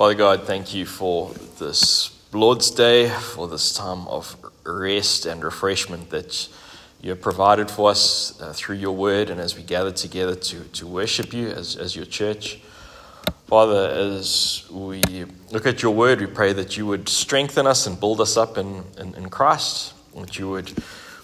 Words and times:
Father 0.00 0.14
God, 0.14 0.44
thank 0.44 0.72
you 0.72 0.86
for 0.86 1.30
this 1.58 2.18
Lord's 2.32 2.70
Day, 2.70 3.10
for 3.10 3.46
this 3.46 3.74
time 3.74 4.08
of 4.08 4.34
rest 4.64 5.26
and 5.26 5.44
refreshment 5.44 6.08
that 6.08 6.48
you 7.02 7.10
have 7.10 7.20
provided 7.20 7.70
for 7.70 7.90
us 7.90 8.40
uh, 8.40 8.54
through 8.54 8.76
your 8.76 8.96
word 8.96 9.28
and 9.28 9.38
as 9.38 9.58
we 9.58 9.62
gather 9.62 9.92
together 9.92 10.34
to, 10.34 10.64
to 10.64 10.86
worship 10.86 11.34
you 11.34 11.48
as, 11.48 11.76
as 11.76 11.94
your 11.94 12.06
church. 12.06 12.62
Father, 13.46 13.90
as 13.90 14.64
we 14.70 15.02
look 15.50 15.66
at 15.66 15.82
your 15.82 15.94
word, 15.94 16.20
we 16.20 16.26
pray 16.26 16.54
that 16.54 16.78
you 16.78 16.86
would 16.86 17.06
strengthen 17.06 17.66
us 17.66 17.86
and 17.86 18.00
build 18.00 18.22
us 18.22 18.38
up 18.38 18.56
in, 18.56 18.82
in, 18.96 19.14
in 19.16 19.28
Christ, 19.28 19.92
that 20.16 20.38
you 20.38 20.48
would 20.48 20.72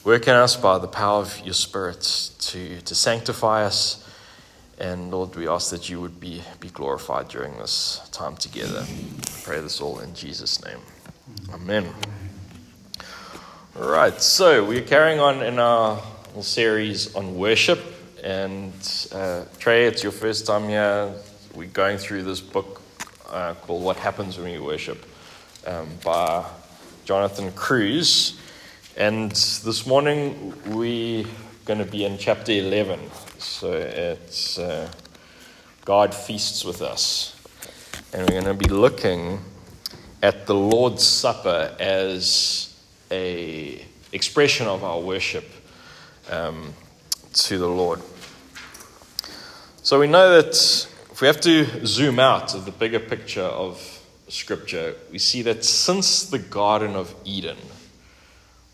work 0.04 0.28
in 0.28 0.34
us 0.34 0.54
by 0.54 0.76
the 0.76 0.86
power 0.86 1.22
of 1.22 1.40
your 1.46 1.54
Spirit 1.54 2.02
to, 2.40 2.78
to 2.82 2.94
sanctify 2.94 3.64
us. 3.64 4.05
And 4.78 5.10
Lord, 5.10 5.34
we 5.36 5.48
ask 5.48 5.70
that 5.70 5.88
you 5.88 6.00
would 6.00 6.20
be, 6.20 6.42
be 6.60 6.68
glorified 6.68 7.28
during 7.28 7.56
this 7.56 8.06
time 8.12 8.36
together. 8.36 8.84
I 8.86 9.40
pray 9.42 9.60
this 9.60 9.80
all 9.80 10.00
in 10.00 10.14
Jesus' 10.14 10.62
name. 10.64 10.80
Amen. 11.52 11.86
All 13.80 13.88
right, 13.88 14.20
so 14.20 14.64
we're 14.64 14.82
carrying 14.82 15.18
on 15.18 15.42
in 15.42 15.58
our 15.58 16.02
series 16.40 17.14
on 17.14 17.36
worship. 17.36 17.80
And 18.22 18.72
uh, 19.12 19.44
Trey, 19.58 19.86
it's 19.86 20.02
your 20.02 20.12
first 20.12 20.46
time 20.46 20.68
here 20.68 21.14
we're 21.56 21.68
going 21.68 21.96
through 21.96 22.22
this 22.22 22.40
book 22.40 22.82
uh, 23.30 23.54
called 23.54 23.82
What 23.82 23.96
Happens 23.96 24.36
When 24.36 24.52
We 24.52 24.58
Worship 24.58 25.06
um, 25.66 25.88
by 26.04 26.44
Jonathan 27.06 27.50
Cruse. 27.52 28.38
And 28.96 29.30
this 29.30 29.86
morning 29.86 30.52
we're 30.66 31.24
going 31.64 31.78
to 31.78 31.86
be 31.86 32.04
in 32.04 32.18
chapter 32.18 32.52
11. 32.52 33.00
So 33.38 33.72
it's 33.72 34.58
uh, 34.58 34.90
God 35.84 36.14
Feasts 36.14 36.64
with 36.64 36.80
Us. 36.80 37.36
And 38.12 38.22
we're 38.22 38.40
going 38.40 38.58
to 38.58 38.68
be 38.68 38.72
looking 38.72 39.40
at 40.22 40.46
the 40.46 40.54
Lord's 40.54 41.06
Supper 41.06 41.74
as 41.78 42.74
a 43.10 43.84
expression 44.12 44.66
of 44.66 44.82
our 44.82 45.00
worship 45.00 45.44
um, 46.30 46.72
to 47.34 47.58
the 47.58 47.68
Lord. 47.68 48.00
So 49.82 50.00
we 50.00 50.06
know 50.06 50.40
that 50.40 50.56
if 51.12 51.20
we 51.20 51.26
have 51.26 51.40
to 51.42 51.86
zoom 51.86 52.18
out 52.18 52.54
of 52.54 52.64
the 52.64 52.72
bigger 52.72 53.00
picture 53.00 53.42
of 53.42 54.02
Scripture, 54.28 54.94
we 55.12 55.18
see 55.18 55.42
that 55.42 55.64
since 55.64 56.24
the 56.30 56.38
Garden 56.38 56.96
of 56.96 57.14
Eden, 57.24 57.58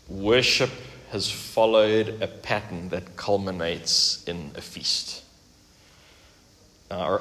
worship 0.07 0.71
has 1.13 1.29
followed 1.29 2.21
a 2.21 2.27
pattern 2.27 2.89
that 2.89 3.15
culminates 3.15 4.23
in 4.27 4.51
a 4.55 4.61
feast. 4.61 5.23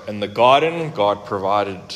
In 0.09 0.21
the 0.21 0.29
garden, 0.29 0.93
God 0.93 1.27
provided 1.27 1.95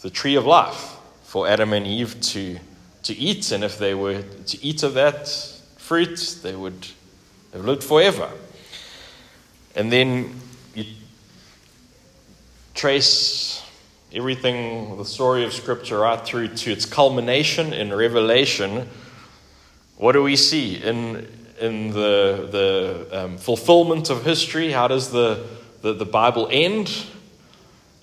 the 0.00 0.08
tree 0.08 0.34
of 0.34 0.46
life 0.46 0.96
for 1.22 1.46
Adam 1.46 1.74
and 1.74 1.86
Eve 1.86 2.18
to, 2.22 2.58
to 3.02 3.14
eat, 3.14 3.52
and 3.52 3.62
if 3.62 3.78
they 3.78 3.94
were 3.94 4.22
to 4.22 4.64
eat 4.64 4.82
of 4.82 4.94
that 4.94 5.28
fruit, 5.76 6.38
they 6.42 6.56
would 6.56 6.88
have 7.52 7.66
lived 7.66 7.84
forever. 7.84 8.30
And 9.76 9.92
then 9.92 10.40
you 10.74 10.86
trace 12.74 13.62
everything, 14.10 14.96
the 14.96 15.04
story 15.04 15.44
of 15.44 15.52
Scripture, 15.52 15.98
right 15.98 16.24
through 16.24 16.48
to 16.48 16.72
its 16.72 16.86
culmination 16.86 17.74
in 17.74 17.92
Revelation, 17.92 18.88
what 19.96 20.12
do 20.12 20.22
we 20.22 20.36
see 20.36 20.82
in, 20.82 21.26
in 21.60 21.90
the, 21.90 22.48
the 22.50 23.24
um, 23.24 23.38
fulfillment 23.38 24.10
of 24.10 24.24
history? 24.24 24.72
How 24.72 24.88
does 24.88 25.10
the, 25.10 25.46
the, 25.82 25.92
the, 25.92 26.04
Bible 26.04 26.48
end? 26.50 27.06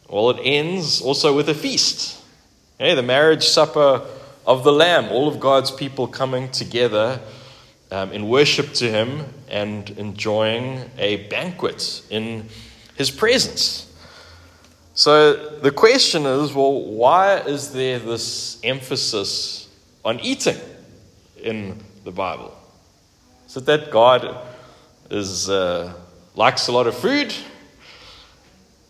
Well, 0.09 0.29
it 0.29 0.39
ends 0.41 1.01
also 1.01 1.35
with 1.35 1.49
a 1.49 1.53
feast. 1.53 2.23
The 2.77 3.03
marriage 3.03 3.43
supper 3.43 4.05
of 4.47 4.63
the 4.63 4.71
Lamb, 4.71 5.11
all 5.11 5.27
of 5.27 5.39
God's 5.39 5.69
people 5.69 6.07
coming 6.07 6.49
together 6.49 7.19
um, 7.91 8.11
in 8.11 8.27
worship 8.27 8.73
to 8.75 8.89
Him 8.89 9.25
and 9.49 9.89
enjoying 9.91 10.89
a 10.97 11.27
banquet 11.27 12.01
in 12.09 12.47
His 12.95 13.11
presence. 13.11 13.93
So 14.93 15.59
the 15.59 15.71
question 15.71 16.25
is 16.25 16.53
well, 16.53 16.81
why 16.81 17.39
is 17.39 17.71
there 17.73 17.99
this 17.99 18.59
emphasis 18.63 19.67
on 20.03 20.19
eating 20.21 20.57
in 21.41 21.79
the 22.03 22.11
Bible? 22.11 22.55
Is 23.47 23.57
it 23.57 23.65
that 23.65 23.91
God 23.91 24.37
is, 25.09 25.49
uh, 25.49 25.93
likes 26.35 26.67
a 26.67 26.71
lot 26.71 26.87
of 26.87 26.95
food? 26.97 27.33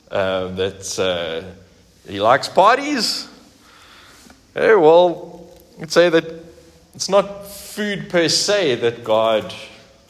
Uh, 0.09 0.49
that 0.49 0.99
uh, 0.99 2.09
he 2.09 2.19
likes 2.19 2.47
parties? 2.47 3.27
Hey, 4.53 4.75
well, 4.75 5.49
I'd 5.81 5.91
say 5.91 6.09
that 6.09 6.25
it's 6.93 7.09
not 7.09 7.47
food 7.47 8.09
per 8.09 8.27
se 8.27 8.75
that 8.75 9.03
God 9.03 9.53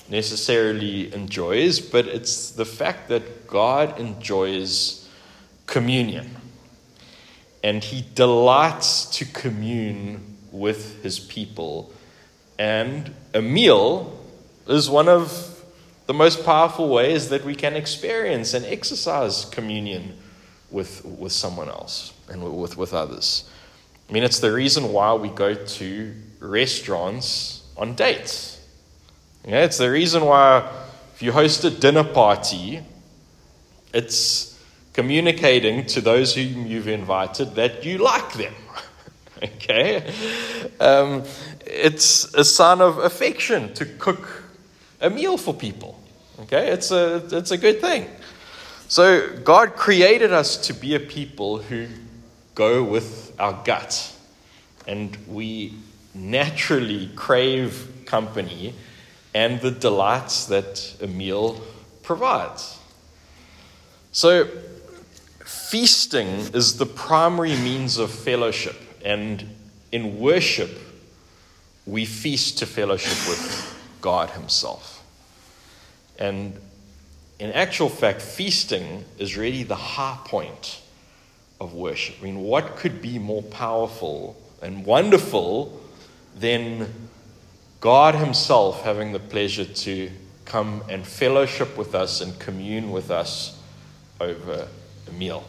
necessarily 0.09 1.13
enjoys, 1.13 1.79
but 1.79 2.07
it's 2.07 2.51
the 2.51 2.65
fact 2.65 3.07
that 3.09 3.47
God 3.47 3.99
enjoys 3.99 5.07
communion. 5.67 6.35
And 7.63 7.83
he 7.83 8.03
delights 8.15 9.05
to 9.17 9.25
commune 9.25 10.37
with 10.51 11.01
his 11.03 11.19
people. 11.19 11.93
And 12.57 13.13
a 13.33 13.41
meal 13.41 14.19
is 14.67 14.89
one 14.89 15.07
of 15.07 15.63
the 16.07 16.13
most 16.13 16.45
powerful 16.45 16.89
ways 16.89 17.29
that 17.29 17.43
we 17.45 17.55
can 17.55 17.75
experience 17.75 18.53
and 18.53 18.65
exercise 18.65 19.45
communion 19.45 20.17
with, 20.69 21.03
with 21.05 21.31
someone 21.31 21.69
else 21.69 22.13
and 22.29 22.43
with, 22.59 22.77
with 22.77 22.93
others. 22.93 23.49
I 24.09 24.13
mean, 24.13 24.23
it's 24.23 24.39
the 24.39 24.51
reason 24.51 24.91
why 24.91 25.13
we 25.13 25.29
go 25.29 25.53
to 25.53 26.13
restaurants 26.39 27.63
on 27.77 27.95
dates. 27.95 28.59
Yeah, 29.47 29.63
it's 29.63 29.77
the 29.77 29.89
reason 29.89 30.25
why 30.25 30.69
if 31.15 31.21
you 31.21 31.31
host 31.31 31.63
a 31.63 31.69
dinner 31.69 32.03
party, 32.03 32.81
it's 33.93 34.59
communicating 34.93 35.85
to 35.85 36.01
those 36.01 36.35
whom 36.35 36.67
you've 36.67 36.87
invited 36.87 37.55
that 37.55 37.85
you 37.85 37.97
like 37.97 38.33
them. 38.33 38.53
okay? 39.55 40.13
Um, 40.79 41.23
it's 41.65 42.33
a 42.33 42.43
sign 42.43 42.81
of 42.81 42.97
affection 42.99 43.73
to 43.75 43.85
cook 43.85 44.43
a 44.99 45.09
meal 45.09 45.37
for 45.37 45.53
people. 45.53 45.99
Okay? 46.41 46.69
It's 46.69 46.91
a, 46.91 47.27
it's 47.31 47.51
a 47.51 47.57
good 47.57 47.81
thing. 47.81 48.07
So, 48.87 49.37
God 49.37 49.75
created 49.75 50.33
us 50.33 50.57
to 50.67 50.73
be 50.73 50.95
a 50.95 50.99
people 50.99 51.59
who 51.59 51.87
go 52.55 52.83
with 52.83 53.33
our 53.39 53.61
gut. 53.63 54.13
And 54.85 55.17
we 55.27 55.75
naturally 56.13 57.09
crave 57.15 58.03
company 58.05 58.73
and 59.33 59.61
the 59.61 59.71
delights 59.71 60.47
that 60.47 60.95
a 61.01 61.07
meal 61.07 61.61
provides. 62.03 62.77
So, 64.11 64.49
Feasting 65.71 66.53
is 66.53 66.77
the 66.77 66.85
primary 66.85 67.55
means 67.55 67.97
of 67.97 68.11
fellowship, 68.11 68.75
and 69.03 69.55
in 69.91 70.19
worship, 70.19 70.71
we 71.85 72.05
feast 72.05 72.59
to 72.59 72.65
fellowship 72.65 73.17
with 73.27 73.97
God 74.01 74.29
Himself. 74.31 75.03
And 76.19 76.59
in 77.39 77.51
actual 77.51 77.89
fact, 77.89 78.21
feasting 78.21 79.03
is 79.17 79.35
really 79.35 79.63
the 79.63 79.75
high 79.75 80.17
point 80.25 80.81
of 81.59 81.73
worship. 81.73 82.15
I 82.21 82.23
mean, 82.23 82.41
what 82.41 82.75
could 82.75 83.01
be 83.01 83.19
more 83.19 83.43
powerful 83.43 84.39
and 84.61 84.85
wonderful 84.85 85.81
than 86.37 86.87
God 87.79 88.15
Himself 88.15 88.83
having 88.83 89.11
the 89.11 89.19
pleasure 89.19 89.65
to 89.65 90.11
come 90.45 90.83
and 90.89 91.05
fellowship 91.05 91.77
with 91.77 91.95
us 91.95 92.21
and 92.21 92.37
commune 92.39 92.91
with 92.91 93.09
us 93.09 93.59
over 94.19 94.67
a 95.07 95.11
meal? 95.11 95.43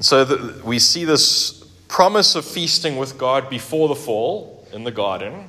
So 0.00 0.24
the, 0.24 0.64
we 0.64 0.78
see 0.78 1.04
this 1.04 1.64
promise 1.88 2.34
of 2.34 2.44
feasting 2.44 2.96
with 2.96 3.18
God 3.18 3.50
before 3.50 3.88
the 3.88 3.96
fall 3.96 4.66
in 4.72 4.84
the 4.84 4.90
garden. 4.90 5.48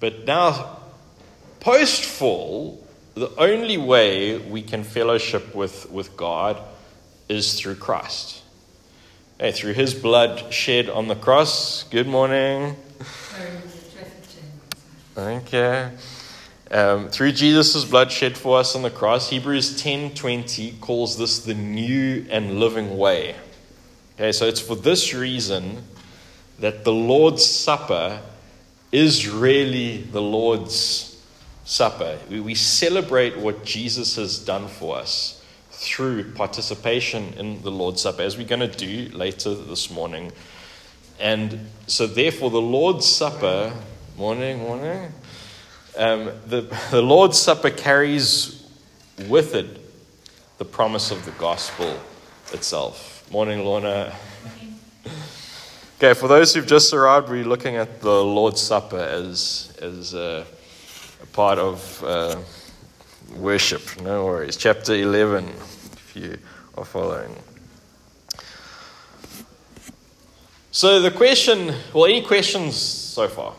But 0.00 0.24
now, 0.24 0.78
post 1.60 2.04
fall, 2.04 2.82
the 3.14 3.30
only 3.36 3.76
way 3.76 4.38
we 4.38 4.62
can 4.62 4.84
fellowship 4.84 5.54
with, 5.54 5.90
with 5.90 6.16
God 6.16 6.62
is 7.28 7.60
through 7.60 7.74
Christ. 7.76 8.42
Hey, 9.38 9.52
through 9.52 9.74
his 9.74 9.94
blood 9.94 10.52
shed 10.52 10.88
on 10.88 11.08
the 11.08 11.14
cross. 11.14 11.84
Good 11.84 12.06
morning. 12.06 12.76
Okay. 15.16 15.90
Um, 16.70 17.08
through 17.08 17.32
Jesus' 17.32 17.84
blood 17.86 18.12
shed 18.12 18.36
for 18.36 18.58
us 18.58 18.76
on 18.76 18.82
the 18.82 18.90
cross, 18.90 19.30
Hebrews 19.30 19.80
10:20 19.80 20.78
calls 20.80 21.16
this 21.16 21.38
the 21.38 21.54
new 21.54 22.26
and 22.28 22.60
living 22.60 22.98
way. 22.98 23.36
Okay, 24.16 24.32
so 24.32 24.46
it's 24.46 24.60
for 24.60 24.74
this 24.74 25.14
reason 25.14 25.84
that 26.58 26.84
the 26.84 26.92
Lord's 26.92 27.44
Supper 27.44 28.20
is 28.92 29.28
really 29.28 30.02
the 30.02 30.20
Lord's 30.20 31.16
Supper. 31.64 32.18
We, 32.28 32.40
we 32.40 32.54
celebrate 32.54 33.38
what 33.38 33.64
Jesus 33.64 34.16
has 34.16 34.38
done 34.38 34.68
for 34.68 34.98
us 34.98 35.42
through 35.70 36.32
participation 36.32 37.32
in 37.38 37.62
the 37.62 37.70
Lord's 37.70 38.02
Supper, 38.02 38.22
as 38.22 38.36
we're 38.36 38.46
going 38.46 38.68
to 38.68 38.68
do 38.68 39.08
later 39.16 39.54
this 39.54 39.90
morning. 39.90 40.32
And 41.18 41.68
so, 41.86 42.06
therefore, 42.06 42.50
the 42.50 42.60
Lord's 42.60 43.06
Supper, 43.06 43.72
morning, 44.16 44.58
morning, 44.58 45.12
um, 45.98 46.30
the, 46.46 46.62
the 46.90 47.02
Lord's 47.02 47.38
Supper 47.38 47.70
carries 47.70 48.64
with 49.28 49.54
it 49.54 49.66
the 50.58 50.64
promise 50.64 51.10
of 51.10 51.24
the 51.24 51.32
gospel 51.32 51.98
itself. 52.52 53.28
Morning, 53.30 53.64
Lorna. 53.64 54.14
Okay, 55.98 56.14
for 56.14 56.28
those 56.28 56.54
who've 56.54 56.66
just 56.66 56.94
arrived, 56.94 57.28
we're 57.28 57.44
looking 57.44 57.76
at 57.76 58.00
the 58.00 58.24
Lord's 58.24 58.60
Supper 58.60 58.98
as, 58.98 59.76
as 59.82 60.14
a, 60.14 60.46
a 61.20 61.26
part 61.26 61.58
of 61.58 62.04
uh, 62.04 62.36
worship. 63.36 64.00
No 64.00 64.24
worries. 64.24 64.56
Chapter 64.56 64.94
11, 64.94 65.48
if 65.48 66.12
you 66.14 66.38
are 66.76 66.84
following. 66.84 67.34
So, 70.70 71.00
the 71.00 71.10
question 71.10 71.74
well, 71.92 72.04
any 72.04 72.22
questions 72.22 72.76
so 72.76 73.26
far? 73.26 73.54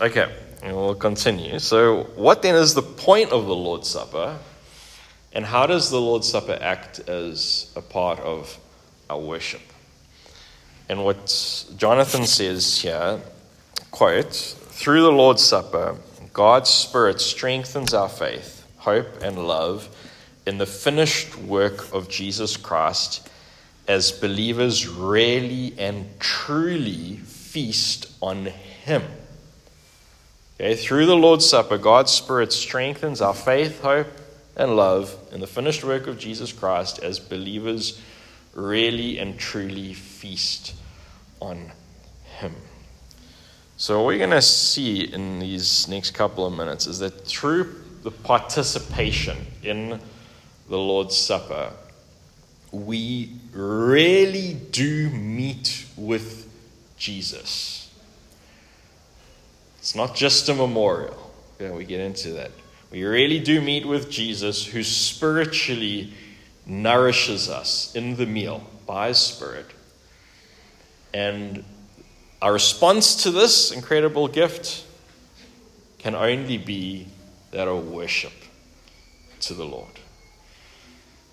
Okay, 0.00 0.32
we'll 0.62 0.94
continue. 0.94 1.58
So, 1.58 2.04
what 2.14 2.42
then 2.42 2.54
is 2.54 2.74
the 2.74 2.82
point 2.82 3.32
of 3.32 3.46
the 3.46 3.54
Lord's 3.54 3.88
Supper? 3.88 4.38
And 5.32 5.44
how 5.44 5.66
does 5.66 5.90
the 5.90 6.00
Lord's 6.00 6.28
Supper 6.28 6.56
act 6.60 7.00
as 7.08 7.72
a 7.74 7.82
part 7.82 8.20
of 8.20 8.56
our 9.10 9.18
worship? 9.18 9.60
And 10.88 11.04
what 11.04 11.64
Jonathan 11.76 12.26
says 12.26 12.80
here, 12.80 13.20
quote, 13.90 14.32
through 14.32 15.02
the 15.02 15.10
Lord's 15.10 15.42
Supper, 15.42 15.96
God's 16.32 16.70
Spirit 16.70 17.20
strengthens 17.20 17.92
our 17.92 18.08
faith, 18.08 18.64
hope, 18.76 19.20
and 19.20 19.48
love 19.48 19.88
in 20.46 20.58
the 20.58 20.66
finished 20.66 21.36
work 21.38 21.92
of 21.92 22.08
Jesus 22.08 22.56
Christ 22.56 23.28
as 23.88 24.12
believers 24.12 24.86
really 24.86 25.74
and 25.76 26.08
truly 26.20 27.16
feast 27.16 28.12
on 28.22 28.46
Him. 28.46 29.02
Okay, 30.60 30.74
through 30.74 31.06
the 31.06 31.16
Lord's 31.16 31.48
Supper, 31.48 31.78
God's 31.78 32.10
Spirit 32.10 32.52
strengthens 32.52 33.20
our 33.20 33.32
faith, 33.32 33.80
hope, 33.80 34.08
and 34.56 34.74
love 34.74 35.16
in 35.30 35.38
the 35.40 35.46
finished 35.46 35.84
work 35.84 36.08
of 36.08 36.18
Jesus 36.18 36.52
Christ 36.52 36.98
as 36.98 37.20
believers 37.20 38.02
really 38.54 39.20
and 39.20 39.38
truly 39.38 39.94
feast 39.94 40.74
on 41.40 41.70
Him. 42.40 42.56
So, 43.76 43.98
what 43.98 44.06
we're 44.06 44.18
going 44.18 44.30
to 44.30 44.42
see 44.42 45.02
in 45.02 45.38
these 45.38 45.86
next 45.86 46.10
couple 46.10 46.44
of 46.44 46.52
minutes 46.52 46.88
is 46.88 46.98
that 46.98 47.24
through 47.24 47.80
the 48.02 48.10
participation 48.10 49.36
in 49.62 50.00
the 50.68 50.76
Lord's 50.76 51.16
Supper, 51.16 51.72
we 52.72 53.30
really 53.52 54.54
do 54.72 55.08
meet 55.10 55.86
with 55.96 56.50
Jesus. 56.96 57.77
It's 59.88 59.94
not 59.94 60.14
just 60.14 60.50
a 60.50 60.54
memorial. 60.54 61.32
Yeah, 61.58 61.70
we 61.70 61.86
get 61.86 62.00
into 62.00 62.32
that. 62.32 62.50
We 62.90 63.04
really 63.04 63.40
do 63.40 63.62
meet 63.62 63.88
with 63.88 64.10
Jesus 64.10 64.66
who 64.66 64.82
spiritually 64.82 66.12
nourishes 66.66 67.48
us 67.48 67.94
in 67.94 68.16
the 68.16 68.26
meal 68.26 68.62
by 68.86 69.08
his 69.08 69.16
Spirit. 69.16 69.64
And 71.14 71.64
our 72.42 72.52
response 72.52 73.22
to 73.22 73.30
this 73.30 73.72
incredible 73.72 74.28
gift 74.28 74.84
can 75.96 76.14
only 76.14 76.58
be 76.58 77.06
that 77.52 77.66
of 77.66 77.88
worship 77.88 78.34
to 79.40 79.54
the 79.54 79.64
Lord. 79.64 79.98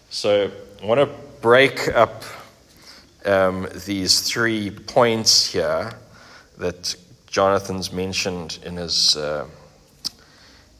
So 0.09 0.49
I 0.81 0.85
want 0.85 1.01
to 1.01 1.13
break 1.41 1.89
up 1.89 2.23
um, 3.25 3.67
these 3.85 4.21
three 4.21 4.69
points 4.69 5.45
here 5.47 5.91
that 6.57 6.95
Jonathan's 7.35 7.91
mentioned 7.91 8.59
in 8.63 8.77
his 8.77 9.17
uh, 9.17 9.45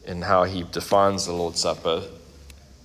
in 0.06 0.22
how 0.22 0.44
he 0.44 0.62
defines 0.62 1.26
the 1.26 1.32
Lord's 1.34 1.60
Supper. 1.60 2.02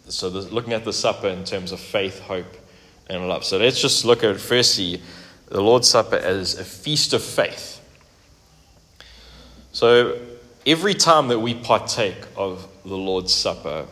So, 0.10 0.28
looking 0.28 0.74
at 0.74 0.84
the 0.84 0.92
supper 0.92 1.30
in 1.30 1.46
terms 1.46 1.72
of 1.72 1.80
faith, 1.80 2.20
hope, 2.20 2.58
and 3.08 3.30
love. 3.30 3.46
So, 3.46 3.60
let's 3.60 3.80
just 3.80 4.04
look 4.04 4.26
at 4.26 4.38
firstly 4.42 5.02
the 5.48 5.62
Lord's 5.62 5.88
Supper 5.88 6.18
as 6.18 6.60
a 6.60 6.66
feast 6.66 7.14
of 7.14 7.24
faith. 7.24 7.80
So, 9.72 10.20
every 10.66 10.94
time 10.94 11.30
that 11.30 11.40
we 11.40 11.54
partake 11.54 12.26
of 12.36 12.68
the 12.84 12.98
Lord's 12.98 13.34
Supper, 13.34 13.86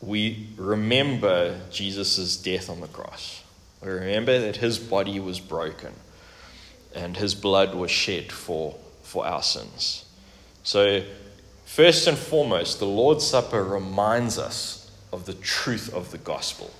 we 0.00 0.48
remember 0.56 1.60
Jesus' 1.70 2.38
death 2.38 2.70
on 2.70 2.80
the 2.80 2.88
cross. 2.88 3.42
We 3.82 3.90
remember 3.90 4.40
that 4.40 4.56
his 4.56 4.78
body 4.78 5.20
was 5.20 5.40
broken 5.40 5.92
and 6.94 7.16
his 7.16 7.34
blood 7.34 7.74
was 7.74 7.90
shed 7.90 8.32
for, 8.32 8.76
for 9.02 9.26
our 9.26 9.42
sins. 9.42 10.04
So, 10.62 11.02
first 11.64 12.06
and 12.06 12.18
foremost, 12.18 12.78
the 12.78 12.86
Lord's 12.86 13.26
Supper 13.26 13.62
reminds 13.62 14.38
us 14.38 14.90
of 15.12 15.26
the 15.26 15.34
truth 15.34 15.92
of 15.92 16.10
the 16.10 16.18
gospel. 16.18 16.70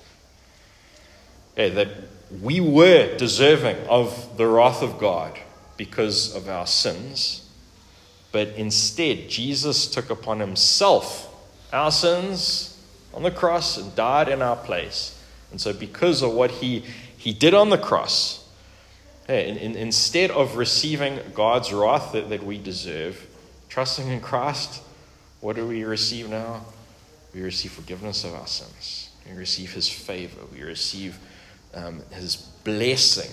That 1.55 1.89
we 2.41 2.59
were 2.59 3.15
deserving 3.17 3.87
of 3.87 4.37
the 4.37 4.47
wrath 4.47 4.81
of 4.81 4.97
God 4.97 5.37
because 5.77 6.35
of 6.35 6.47
our 6.47 6.65
sins, 6.65 7.49
but 8.31 8.49
instead, 8.49 9.29
Jesus 9.29 9.87
took 9.87 10.09
upon 10.09 10.39
himself 10.39 11.27
our 11.73 11.91
sins 11.91 12.77
on 13.13 13.23
the 13.23 13.31
cross 13.31 13.77
and 13.77 13.93
died 13.95 14.29
in 14.29 14.41
our 14.41 14.55
place. 14.55 15.21
And 15.51 15.59
so, 15.59 15.73
because 15.73 16.21
of 16.21 16.31
what 16.31 16.51
he, 16.51 16.85
he 17.17 17.33
did 17.33 17.53
on 17.53 17.69
the 17.69 17.77
cross, 17.77 18.40
Hey, 19.31 19.47
in, 19.47 19.55
in, 19.55 19.75
instead 19.77 20.29
of 20.29 20.57
receiving 20.57 21.17
God's 21.33 21.71
wrath 21.71 22.11
that, 22.11 22.27
that 22.31 22.43
we 22.43 22.57
deserve, 22.57 23.25
trusting 23.69 24.09
in 24.09 24.19
Christ, 24.19 24.83
what 25.39 25.55
do 25.55 25.65
we 25.65 25.85
receive 25.85 26.29
now? 26.29 26.65
We 27.33 27.41
receive 27.41 27.71
forgiveness 27.71 28.25
of 28.25 28.33
our 28.33 28.45
sins. 28.45 29.09
We 29.25 29.37
receive 29.37 29.71
His 29.71 29.87
favor. 29.87 30.41
We 30.51 30.63
receive 30.63 31.17
um, 31.73 32.01
His 32.11 32.35
blessing. 32.35 33.31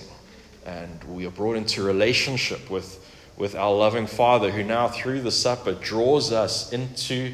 And 0.65 1.03
we 1.03 1.27
are 1.27 1.31
brought 1.31 1.57
into 1.57 1.83
relationship 1.83 2.69
with, 2.69 3.05
with 3.35 3.53
our 3.55 3.75
loving 3.75 4.07
Father, 4.07 4.51
who 4.51 4.63
now, 4.63 4.87
through 4.87 5.19
the 5.19 5.31
supper, 5.31 5.73
draws 5.73 6.31
us 6.31 6.71
into 6.71 7.33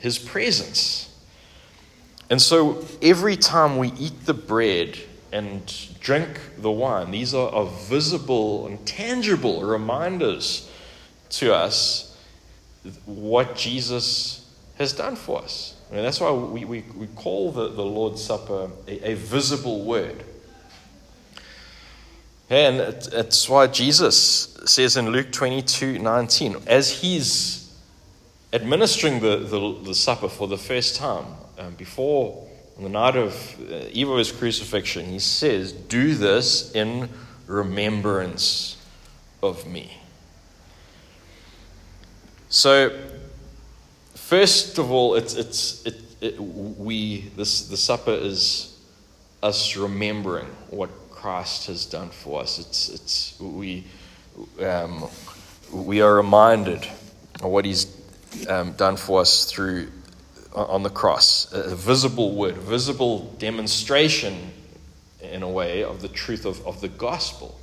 His 0.00 0.18
presence. 0.18 1.18
And 2.28 2.42
so 2.42 2.84
every 3.00 3.38
time 3.38 3.78
we 3.78 3.88
eat 3.92 4.26
the 4.26 4.34
bread, 4.34 4.98
and 5.32 5.88
drink 6.00 6.40
the 6.58 6.70
wine. 6.70 7.10
These 7.10 7.34
are, 7.34 7.50
are 7.50 7.66
visible 7.66 8.66
and 8.66 8.84
tangible 8.86 9.62
reminders 9.62 10.70
to 11.30 11.54
us 11.54 12.16
what 13.06 13.56
Jesus 13.56 14.54
has 14.78 14.92
done 14.92 15.16
for 15.16 15.42
us. 15.42 15.76
I 15.90 15.94
mean, 15.94 16.04
that's 16.04 16.20
why 16.20 16.30
we, 16.30 16.64
we, 16.64 16.84
we 16.96 17.06
call 17.08 17.52
the, 17.52 17.68
the 17.68 17.82
Lord's 17.82 18.22
Supper 18.22 18.70
a, 18.86 19.10
a 19.12 19.14
visible 19.14 19.84
word. 19.84 20.24
And 22.50 22.80
it's 22.80 23.48
why 23.48 23.66
Jesus 23.68 24.58
says 24.66 24.98
in 24.98 25.08
Luke 25.08 25.32
22 25.32 25.98
19, 25.98 26.56
as 26.66 27.00
he's 27.00 27.74
administering 28.52 29.20
the, 29.20 29.38
the, 29.38 29.78
the 29.84 29.94
supper 29.94 30.28
for 30.28 30.46
the 30.46 30.58
first 30.58 30.96
time, 30.96 31.24
um, 31.58 31.74
before 31.74 32.46
on 32.82 32.90
the 32.90 32.98
night 32.98 33.14
of 33.14 33.60
uh, 33.70 33.84
eve 33.92 34.08
of 34.08 34.18
his 34.18 34.32
crucifixion, 34.32 35.06
he 35.06 35.20
says, 35.20 35.72
Do 35.72 36.16
this 36.16 36.72
in 36.72 37.08
remembrance 37.46 38.76
of 39.40 39.68
me. 39.68 39.98
So, 42.48 42.90
first 44.14 44.78
of 44.78 44.90
all, 44.90 45.14
it's, 45.14 45.34
it's, 45.34 45.86
it, 45.86 45.94
it, 46.20 46.40
we, 46.40 47.30
this, 47.36 47.68
the 47.68 47.76
supper 47.76 48.10
is 48.10 48.76
us 49.44 49.76
remembering 49.76 50.46
what 50.70 50.90
Christ 51.10 51.68
has 51.68 51.86
done 51.86 52.10
for 52.10 52.40
us. 52.40 52.58
It's, 52.58 52.88
it's, 52.88 53.40
we, 53.40 53.84
um, 54.60 55.08
we 55.72 56.00
are 56.00 56.16
reminded 56.16 56.84
of 57.42 57.44
what 57.44 57.64
he's 57.64 57.96
um, 58.48 58.72
done 58.72 58.96
for 58.96 59.20
us 59.20 59.44
through 59.44 59.92
on 60.54 60.82
the 60.82 60.90
cross, 60.90 61.50
a 61.52 61.74
visible 61.74 62.34
word, 62.34 62.56
a 62.56 62.60
visible 62.60 63.34
demonstration, 63.38 64.52
in 65.20 65.42
a 65.42 65.48
way, 65.48 65.84
of 65.84 66.02
the 66.02 66.08
truth 66.08 66.44
of, 66.44 66.66
of 66.66 66.80
the 66.80 66.88
gospel. 66.88 67.58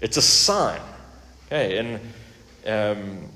It's 0.00 0.16
a 0.16 0.22
sign. 0.22 0.80
Okay, 1.46 1.78
and 1.78 2.00
um, 2.66 3.28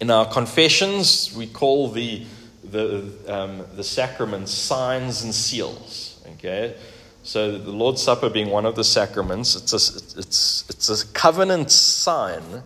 in 0.00 0.10
our 0.10 0.26
confessions, 0.26 1.34
we 1.36 1.46
call 1.46 1.88
the, 1.88 2.24
the, 2.62 3.10
um, 3.26 3.64
the 3.74 3.84
sacraments 3.84 4.52
signs 4.52 5.24
and 5.24 5.34
seals. 5.34 6.22
Okay, 6.34 6.76
so 7.22 7.58
the 7.58 7.72
Lord's 7.72 8.02
Supper 8.02 8.30
being 8.30 8.50
one 8.50 8.66
of 8.66 8.76
the 8.76 8.84
sacraments, 8.84 9.56
it's 9.56 9.72
a, 9.72 10.18
it's, 10.18 10.64
it's 10.68 10.88
a 10.88 11.06
covenant 11.08 11.70
sign 11.70 12.62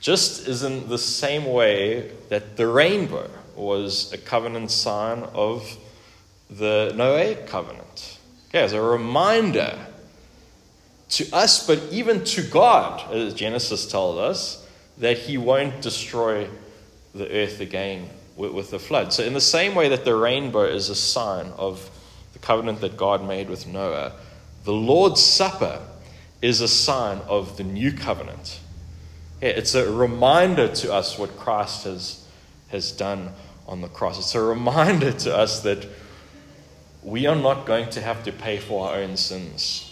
just 0.00 0.46
is 0.46 0.62
in 0.62 0.88
the 0.88 0.98
same 0.98 1.44
way 1.44 2.10
that 2.28 2.56
the 2.56 2.66
rainbow 2.66 3.28
was 3.58 4.12
a 4.12 4.18
covenant 4.18 4.70
sign 4.70 5.22
of 5.34 5.76
the 6.50 6.92
Noahic 6.94 7.46
covenant. 7.46 8.18
Okay, 8.48 8.62
as 8.62 8.72
a 8.72 8.80
reminder 8.80 9.78
to 11.10 11.30
us, 11.34 11.66
but 11.66 11.82
even 11.90 12.24
to 12.24 12.42
God, 12.42 13.12
as 13.12 13.34
Genesis 13.34 13.90
tells 13.90 14.18
us, 14.18 14.66
that 14.98 15.18
He 15.18 15.38
won't 15.38 15.80
destroy 15.80 16.48
the 17.14 17.30
earth 17.30 17.60
again 17.60 18.08
with, 18.36 18.52
with 18.52 18.70
the 18.70 18.78
flood. 18.78 19.12
So, 19.12 19.22
in 19.22 19.34
the 19.34 19.40
same 19.40 19.74
way 19.74 19.88
that 19.88 20.04
the 20.04 20.14
rainbow 20.14 20.64
is 20.64 20.88
a 20.88 20.94
sign 20.94 21.46
of 21.56 21.90
the 22.32 22.38
covenant 22.38 22.80
that 22.80 22.96
God 22.96 23.26
made 23.26 23.48
with 23.48 23.66
Noah, 23.66 24.12
the 24.64 24.72
Lord's 24.72 25.22
Supper 25.22 25.80
is 26.40 26.60
a 26.60 26.68
sign 26.68 27.18
of 27.28 27.56
the 27.56 27.64
new 27.64 27.92
covenant. 27.92 28.60
Yeah, 29.42 29.50
it's 29.50 29.74
a 29.74 29.90
reminder 29.90 30.68
to 30.68 30.92
us 30.92 31.18
what 31.18 31.36
Christ 31.36 31.84
has, 31.84 32.26
has 32.68 32.92
done 32.92 33.32
on 33.68 33.80
the 33.80 33.88
cross. 33.88 34.18
It's 34.18 34.34
a 34.34 34.40
reminder 34.40 35.12
to 35.12 35.36
us 35.36 35.60
that 35.60 35.86
we 37.04 37.26
are 37.26 37.36
not 37.36 37.66
going 37.66 37.90
to 37.90 38.00
have 38.00 38.24
to 38.24 38.32
pay 38.32 38.58
for 38.58 38.88
our 38.88 38.96
own 38.96 39.16
sins 39.16 39.84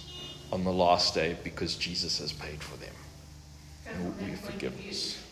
on 0.50 0.64
the 0.64 0.72
last 0.72 1.14
day 1.14 1.36
because 1.44 1.76
Jesus 1.76 2.18
has 2.18 2.32
paid 2.32 2.60
for 2.62 2.76
them. 2.78 2.94
And 3.86 4.18
we 4.20 4.34
forgiveness. 4.34 5.22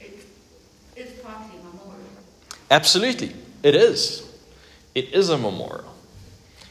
It's 0.00 1.20
partly 1.22 1.58
a 1.58 1.64
memorial. 1.64 2.04
Absolutely, 2.70 3.34
it 3.62 3.74
is. 3.74 4.28
It 4.94 5.14
is 5.14 5.30
a 5.30 5.38
memorial, 5.38 5.94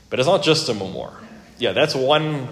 but 0.09 0.19
it's 0.19 0.27
not 0.27 0.43
just 0.43 0.67
a 0.69 0.73
memorial. 0.73 1.17
Yeah, 1.57 1.71
that's 1.71 1.95
one. 1.95 2.49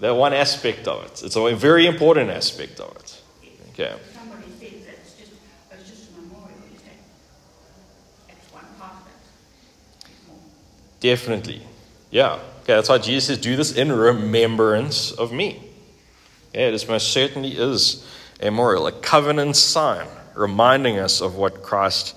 That 0.00 0.14
one 0.14 0.34
aspect 0.34 0.86
of 0.88 1.06
it. 1.06 1.22
It's 1.24 1.36
a 1.36 1.54
very 1.54 1.86
important 1.86 2.28
aspect 2.28 2.80
of 2.80 2.94
it. 2.96 3.22
Okay. 3.70 3.96
Somebody 4.14 4.42
said 4.60 4.84
that's 4.86 5.14
just, 5.14 5.32
it's 5.72 5.88
just 5.88 6.10
a 6.10 6.20
memorial, 6.20 6.58
you 6.70 6.78
say. 6.78 6.92
It's 8.28 8.52
one 8.52 8.66
part 8.78 8.92
of 8.92 9.06
it. 9.06 10.10
It's 10.10 10.20
more. 10.28 10.36
Definitely. 11.00 11.62
Yeah. 12.10 12.34
Okay, 12.62 12.74
that's 12.74 12.88
why 12.88 12.98
Jesus 12.98 13.26
says, 13.26 13.38
do 13.38 13.54
this 13.56 13.72
in 13.72 13.92
remembrance 13.92 15.12
of 15.12 15.32
me. 15.32 15.62
Yeah, 16.52 16.70
this 16.70 16.88
most 16.88 17.12
certainly 17.12 17.50
is 17.50 18.04
a 18.40 18.46
memorial, 18.46 18.86
a 18.86 18.92
covenant 18.92 19.56
sign, 19.56 20.06
reminding 20.34 20.98
us 20.98 21.20
of 21.20 21.36
what 21.36 21.62
Christ 21.62 22.16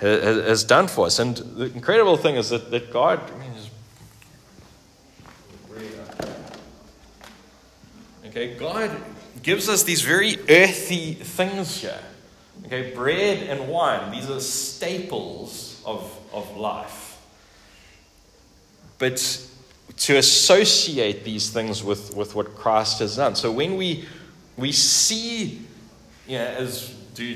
ha- 0.00 0.06
ha- 0.06 0.42
has 0.42 0.64
done 0.64 0.88
for 0.88 1.06
us. 1.06 1.18
And 1.18 1.36
the 1.36 1.66
incredible 1.66 2.16
thing 2.16 2.36
is 2.36 2.50
that, 2.50 2.70
that 2.70 2.92
God, 2.92 3.20
I 3.30 3.38
mean, 3.38 3.52
okay, 8.26 8.54
God 8.54 8.90
gives 9.42 9.68
us 9.68 9.84
these 9.84 10.02
very 10.02 10.36
earthy 10.48 11.14
things 11.14 11.80
here. 11.80 12.00
Okay, 12.66 12.92
bread 12.94 13.44
and 13.44 13.68
wine, 13.68 14.10
these 14.10 14.28
are 14.28 14.40
staples 14.40 15.80
of, 15.86 16.18
of 16.32 16.56
life. 16.56 17.15
But 18.98 19.46
to 19.96 20.16
associate 20.16 21.24
these 21.24 21.50
things 21.50 21.82
with, 21.82 22.14
with 22.16 22.34
what 22.34 22.54
Christ 22.56 22.98
has 22.98 23.16
done. 23.16 23.34
So 23.34 23.50
when 23.50 23.76
we 23.76 24.06
we 24.56 24.72
see, 24.72 25.60
you 26.26 26.38
know, 26.38 26.44
as 26.44 26.88
do 27.14 27.34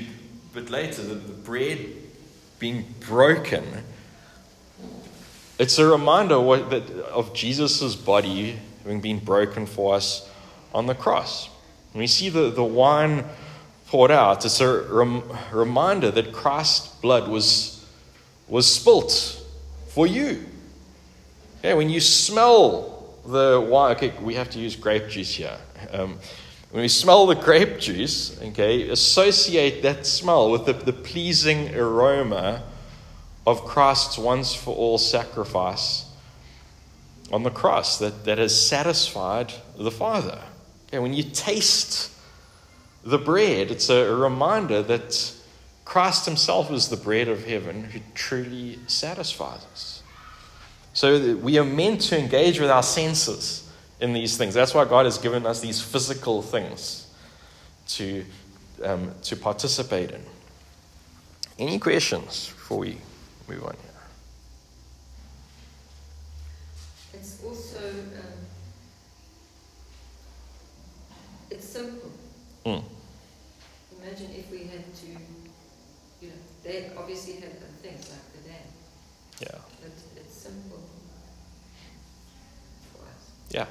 a 0.51 0.55
bit 0.55 0.69
later, 0.69 1.03
the, 1.03 1.15
the 1.15 1.33
bread 1.33 1.79
being 2.59 2.85
broken, 2.99 3.63
it's 5.59 5.77
a 5.77 5.85
reminder 5.85 6.39
what, 6.39 6.69
that, 6.71 6.89
of 7.05 7.33
Jesus' 7.33 7.95
body 7.95 8.57
having 8.83 9.01
been 9.01 9.19
broken 9.19 9.65
for 9.65 9.95
us 9.95 10.27
on 10.73 10.87
the 10.87 10.95
cross. 10.95 11.47
When 11.93 11.99
we 11.99 12.07
see 12.07 12.29
the, 12.29 12.49
the 12.49 12.63
wine 12.63 13.25
poured 13.87 14.11
out, 14.11 14.43
it's 14.45 14.59
a 14.61 14.81
rem, 14.89 15.23
reminder 15.51 16.09
that 16.11 16.31
Christ's 16.31 16.87
blood 17.01 17.27
was, 17.27 17.85
was 18.47 18.65
spilt 18.65 19.43
for 19.89 20.07
you. 20.07 20.45
Yeah, 21.63 21.75
when 21.75 21.89
you 21.89 21.99
smell 21.99 23.19
the 23.25 23.65
wine, 23.69 23.95
okay, 23.95 24.13
we 24.19 24.33
have 24.33 24.49
to 24.51 24.59
use 24.59 24.75
grape 24.75 25.09
juice 25.09 25.35
here. 25.35 25.57
Um, 25.91 26.17
when 26.71 26.81
we 26.81 26.87
smell 26.87 27.27
the 27.27 27.35
grape 27.35 27.79
juice, 27.79 28.41
okay, 28.41 28.89
associate 28.89 29.83
that 29.83 30.07
smell 30.07 30.49
with 30.49 30.65
the, 30.65 30.73
the 30.73 30.93
pleasing 30.93 31.75
aroma 31.75 32.63
of 33.45 33.63
Christ's 33.65 34.17
once 34.17 34.55
for 34.55 34.75
all 34.75 34.97
sacrifice 34.97 36.05
on 37.31 37.43
the 37.43 37.51
cross 37.51 37.99
that, 37.99 38.25
that 38.25 38.39
has 38.39 38.59
satisfied 38.59 39.53
the 39.77 39.91
Father. 39.91 40.41
Okay, 40.87 40.97
when 40.97 41.13
you 41.13 41.23
taste 41.23 42.11
the 43.03 43.19
bread, 43.19 43.69
it's 43.69 43.89
a, 43.89 44.11
a 44.11 44.15
reminder 44.15 44.81
that 44.81 45.33
Christ 45.85 46.25
Himself 46.25 46.71
is 46.71 46.89
the 46.89 46.97
bread 46.97 47.27
of 47.27 47.45
heaven 47.45 47.83
who 47.83 47.99
truly 48.15 48.79
satisfies 48.87 49.65
us. 49.71 50.00
So 51.01 51.35
we 51.37 51.57
are 51.57 51.65
meant 51.65 52.01
to 52.01 52.19
engage 52.19 52.59
with 52.59 52.69
our 52.69 52.83
senses 52.83 53.67
in 53.99 54.13
these 54.13 54.37
things. 54.37 54.53
That's 54.53 54.75
why 54.75 54.85
God 54.85 55.05
has 55.05 55.17
given 55.17 55.47
us 55.47 55.59
these 55.59 55.81
physical 55.81 56.43
things 56.43 57.11
to, 57.87 58.23
um, 58.83 59.11
to 59.23 59.35
participate 59.35 60.11
in. 60.11 60.21
Any 61.57 61.79
questions 61.79 62.49
before 62.49 62.77
we 62.77 62.97
move 63.49 63.63
on 63.63 63.75
here? 63.81 64.01
It's 67.15 67.43
also, 67.43 67.79
um, 67.79 68.45
it's 71.49 71.65
simple. 71.65 72.11
Mm. 72.63 72.83
Imagine 74.03 74.29
if 74.37 74.51
we 74.51 74.65
had 74.65 74.93
to, 74.93 75.07
you 76.21 76.27
know, 76.27 76.35
they 76.63 76.91
obviously 76.95 77.37
had 77.41 77.59
things 77.81 78.07
like 78.07 78.43
the 78.43 78.49
dam, 78.49 78.67
Yeah. 79.39 79.57
but 79.81 79.91
it's 80.15 80.35
simple 80.35 80.79
for 82.93 83.03
us. 83.03 83.31
Yeah. 83.51 83.65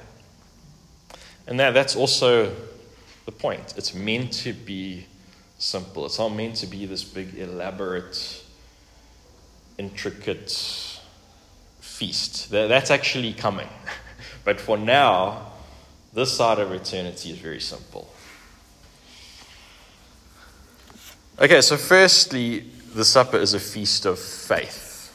And 1.47 1.59
that, 1.59 1.73
that's 1.73 1.95
also 1.95 2.55
the 3.25 3.31
point. 3.31 3.73
It's 3.77 3.93
meant 3.93 4.31
to 4.33 4.53
be 4.53 5.05
simple. 5.57 6.05
It's 6.05 6.19
not 6.19 6.29
meant 6.29 6.55
to 6.57 6.67
be 6.67 6.85
this 6.85 7.03
big, 7.03 7.37
elaborate, 7.37 8.43
intricate 9.77 10.51
feast. 11.79 12.51
That, 12.51 12.67
that's 12.67 12.91
actually 12.91 13.33
coming. 13.33 13.69
but 14.45 14.59
for 14.59 14.77
now, 14.77 15.51
this 16.13 16.35
side 16.35 16.59
of 16.59 16.71
eternity 16.71 17.31
is 17.31 17.37
very 17.37 17.59
simple. 17.59 18.11
Okay, 21.39 21.61
so 21.61 21.77
firstly, 21.77 22.65
the 22.93 23.05
supper 23.05 23.37
is 23.37 23.53
a 23.53 23.59
feast 23.59 24.05
of 24.05 24.19
faith, 24.19 25.11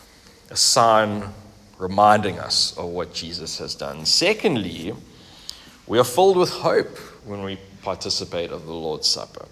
a 0.50 0.56
sign 0.56 1.22
reminding 1.78 2.38
us 2.38 2.76
of 2.76 2.86
what 2.86 3.12
Jesus 3.12 3.58
has 3.58 3.74
done. 3.74 4.04
Secondly, 4.04 4.94
we 5.86 5.98
are 5.98 6.04
filled 6.04 6.36
with 6.36 6.50
hope 6.50 6.96
when 7.24 7.42
we 7.42 7.58
participate 7.82 8.50
of 8.50 8.66
the 8.66 8.72
Lord's 8.72 9.06
Supper. 9.06 9.46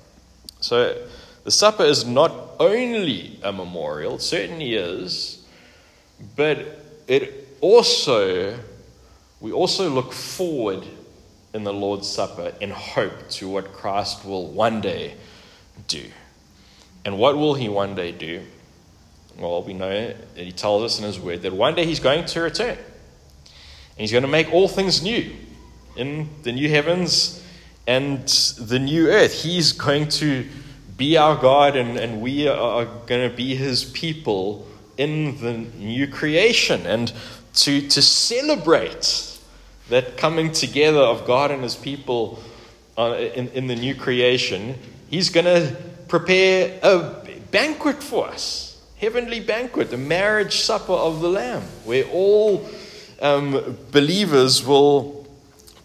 So 0.60 1.06
the 1.44 1.50
supper 1.50 1.84
is 1.84 2.06
not 2.06 2.32
only 2.58 3.38
a 3.42 3.52
memorial, 3.52 4.16
it 4.16 4.22
certainly 4.22 4.74
is, 4.74 5.46
but 6.36 6.80
it 7.06 7.48
also 7.60 8.58
we 9.40 9.52
also 9.52 9.90
look 9.90 10.12
forward 10.12 10.86
in 11.52 11.64
the 11.64 11.72
Lord's 11.72 12.08
Supper 12.08 12.54
in 12.62 12.70
hope 12.70 13.28
to 13.30 13.48
what 13.48 13.72
Christ 13.74 14.24
will 14.24 14.48
one 14.48 14.80
day 14.80 15.16
do. 15.86 16.04
And 17.04 17.18
what 17.18 17.36
will 17.36 17.52
he 17.52 17.68
one 17.68 17.94
day 17.94 18.10
do? 18.10 18.42
Well, 19.38 19.62
we 19.62 19.72
know 19.74 19.88
that 19.90 20.16
he 20.34 20.52
tells 20.52 20.82
us 20.82 20.98
in 20.98 21.04
his 21.04 21.18
word 21.18 21.42
that 21.42 21.52
one 21.52 21.74
day 21.74 21.84
he's 21.84 22.00
going 22.00 22.24
to 22.26 22.40
return. 22.40 22.76
And 22.76 24.00
he's 24.00 24.12
going 24.12 24.22
to 24.22 24.28
make 24.28 24.52
all 24.52 24.68
things 24.68 25.02
new 25.02 25.32
in 25.96 26.28
the 26.42 26.52
new 26.52 26.68
heavens 26.68 27.44
and 27.86 28.26
the 28.58 28.78
new 28.78 29.08
earth. 29.08 29.42
He's 29.42 29.72
going 29.72 30.08
to 30.08 30.46
be 30.96 31.16
our 31.16 31.36
God, 31.36 31.76
and, 31.76 31.98
and 31.98 32.20
we 32.20 32.48
are 32.48 32.84
going 32.84 33.28
to 33.28 33.36
be 33.36 33.54
his 33.56 33.84
people 33.84 34.66
in 34.96 35.40
the 35.40 35.52
new 35.52 36.06
creation. 36.06 36.86
And 36.86 37.12
to, 37.54 37.88
to 37.88 38.02
celebrate 38.02 39.38
that 39.88 40.16
coming 40.16 40.52
together 40.52 41.00
of 41.00 41.26
God 41.26 41.50
and 41.50 41.62
his 41.62 41.74
people 41.74 42.42
uh, 42.96 43.16
in, 43.16 43.48
in 43.48 43.66
the 43.66 43.76
new 43.76 43.94
creation, 43.94 44.78
he's 45.10 45.30
going 45.30 45.46
to 45.46 45.76
prepare 46.06 46.78
a 46.82 47.24
banquet 47.50 48.02
for 48.02 48.28
us 48.28 48.73
heavenly 48.96 49.40
banquet, 49.40 49.90
the 49.90 49.96
marriage 49.96 50.60
supper 50.60 50.92
of 50.92 51.20
the 51.20 51.28
Lamb, 51.28 51.62
where 51.84 52.04
all 52.06 52.68
um, 53.20 53.76
believers 53.90 54.64
will 54.64 55.26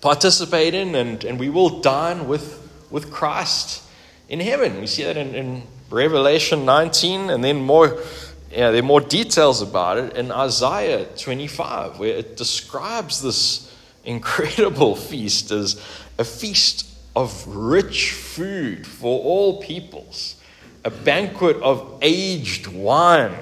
participate 0.01 0.73
in 0.73 0.95
and, 0.95 1.23
and 1.23 1.39
we 1.39 1.49
will 1.49 1.81
dine 1.81 2.27
with, 2.27 2.69
with 2.89 3.11
Christ 3.11 3.83
in 4.29 4.39
heaven. 4.39 4.79
We 4.79 4.87
see 4.87 5.03
that 5.03 5.17
in, 5.17 5.35
in 5.35 5.63
Revelation 5.89 6.65
19, 6.65 7.29
and 7.29 7.43
then 7.43 7.61
more. 7.61 8.01
Yeah, 8.51 8.71
there 8.71 8.79
are 8.79 8.85
more 8.85 9.01
details 9.01 9.61
about 9.61 9.99
it 9.99 10.17
in 10.17 10.31
Isaiah 10.31 11.05
25, 11.05 11.99
where 11.99 12.15
it 12.15 12.35
describes 12.35 13.21
this 13.21 13.71
incredible 14.03 14.95
feast 15.09 15.51
as 15.51 15.79
a 16.17 16.23
feast 16.23 16.87
of 17.15 17.45
rich 17.47 18.13
food 18.13 18.87
for 18.87 19.21
all 19.21 19.61
peoples, 19.61 20.35
a 20.83 20.89
banquet 20.89 21.57
of 21.57 21.99
aged 22.01 22.67
wine. 22.67 23.35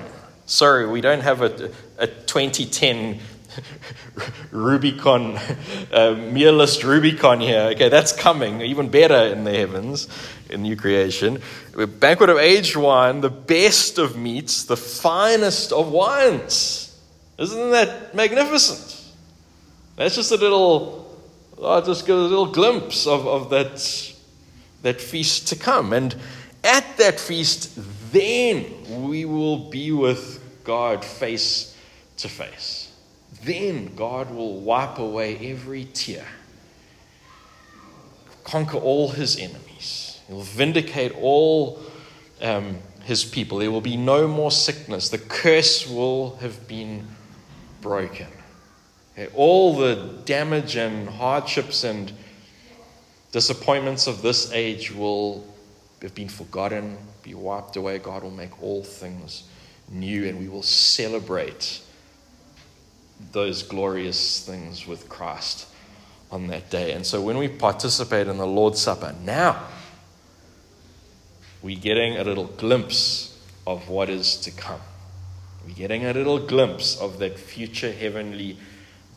Sorry, 0.46 0.88
we 0.88 1.01
don't 1.01 1.22
have 1.22 1.41
a, 1.41 1.72
a 1.98 2.08
2010 2.08 3.20
Rubicon, 4.51 5.38
uh, 5.91 6.15
Rubicon 6.84 7.39
here. 7.39 7.70
Okay, 7.74 7.89
that's 7.89 8.12
coming, 8.12 8.62
even 8.62 8.89
better 8.89 9.27
in 9.27 9.44
the 9.44 9.51
heavens, 9.51 10.08
in 10.50 10.62
new 10.62 10.75
creation. 10.75 11.41
A 11.77 11.88
banquet 11.88 12.29
of 12.29 12.38
aged 12.38 12.75
wine, 12.75 13.22
the 13.22 13.29
best 13.29 13.98
of 13.98 14.17
meats, 14.17 14.63
the 14.63 14.77
finest 14.77 15.72
of 15.72 15.91
wines. 15.91 17.00
Isn't 17.38 17.72
that 17.72 18.15
magnificent? 18.15 19.03
That's 19.96 20.15
just 20.15 20.32
a 20.32 20.38
little, 20.38 21.17
oh, 21.58 21.82
just 21.82 22.06
give 22.06 22.17
a 22.17 22.22
little 22.22 22.51
glimpse 22.51 23.06
of, 23.08 23.27
of 23.27 23.50
that, 23.50 24.13
that 24.82 25.01
feast 25.01 25.48
to 25.50 25.56
come. 25.56 25.94
And 25.94 26.15
at 26.64 26.98
that 26.98 27.20
feast, 27.20 27.72
then 28.12 28.66
we 29.08 29.26
will 29.26 29.70
be 29.70 29.92
with 29.92 30.44
God 30.64 31.04
face 31.04 31.76
to 32.18 32.30
face. 32.30 32.92
Then 33.44 33.96
God 33.96 34.32
will 34.32 34.60
wipe 34.60 34.98
away 34.98 35.52
every 35.52 35.86
tear, 35.86 36.26
conquer 38.44 38.78
all 38.78 39.10
his 39.10 39.38
enemies, 39.38 40.20
he'll 40.28 40.42
vindicate 40.42 41.14
all 41.22 41.80
um, 42.42 42.78
his 43.04 43.24
people. 43.24 43.60
There 43.60 43.72
will 43.72 43.82
be 43.82 43.98
no 43.98 44.28
more 44.28 44.52
sickness, 44.52 45.10
the 45.10 45.18
curse 45.18 45.88
will 45.88 46.36
have 46.38 46.68
been 46.68 47.08
broken. 47.82 48.28
All 49.34 49.76
the 49.78 50.20
damage 50.26 50.76
and 50.76 51.10
hardships 51.10 51.84
and 51.84 52.12
disappointments 53.32 54.08
of 54.08 54.22
this 54.22 54.52
age 54.52 54.94
will 54.94 55.48
have 56.01 56.16
been 56.16 56.30
forgotten, 56.30 56.98
be 57.24 57.34
wiped 57.34 57.75
away. 57.75 57.98
God 57.98 58.24
will 58.24 58.32
make 58.32 58.62
all 58.62 58.84
things 58.84 59.44
new, 59.89 60.27
and 60.27 60.39
we 60.39 60.48
will 60.48 60.63
celebrate 60.63 61.82
those 63.32 63.63
glorious 63.63 64.46
things 64.46 64.86
with 64.86 65.10
Christ 65.10 65.68
on 66.32 66.48
that 66.48 66.70
day. 66.70 66.92
And 66.92 67.06
so 67.06 67.22
when 67.22 67.38
we 67.38 67.48
participate 67.48 68.27
in 68.27 68.38
the 68.38 68.46
Lord's 68.46 68.80
Supper 68.80 69.16
now, 69.24 69.63
we're 71.62 71.80
getting 71.80 72.18
a 72.18 72.24
little 72.24 72.46
glimpse 72.46 73.39
of 73.66 73.89
what 73.89 74.10
is 74.10 74.38
to 74.38 74.51
come. 74.51 74.82
We're 75.66 75.74
getting 75.74 76.06
a 76.06 76.13
little 76.13 76.39
glimpse 76.39 77.00
of 77.00 77.20
that 77.20 77.39
future 77.39 77.92
heavenly 77.92 78.58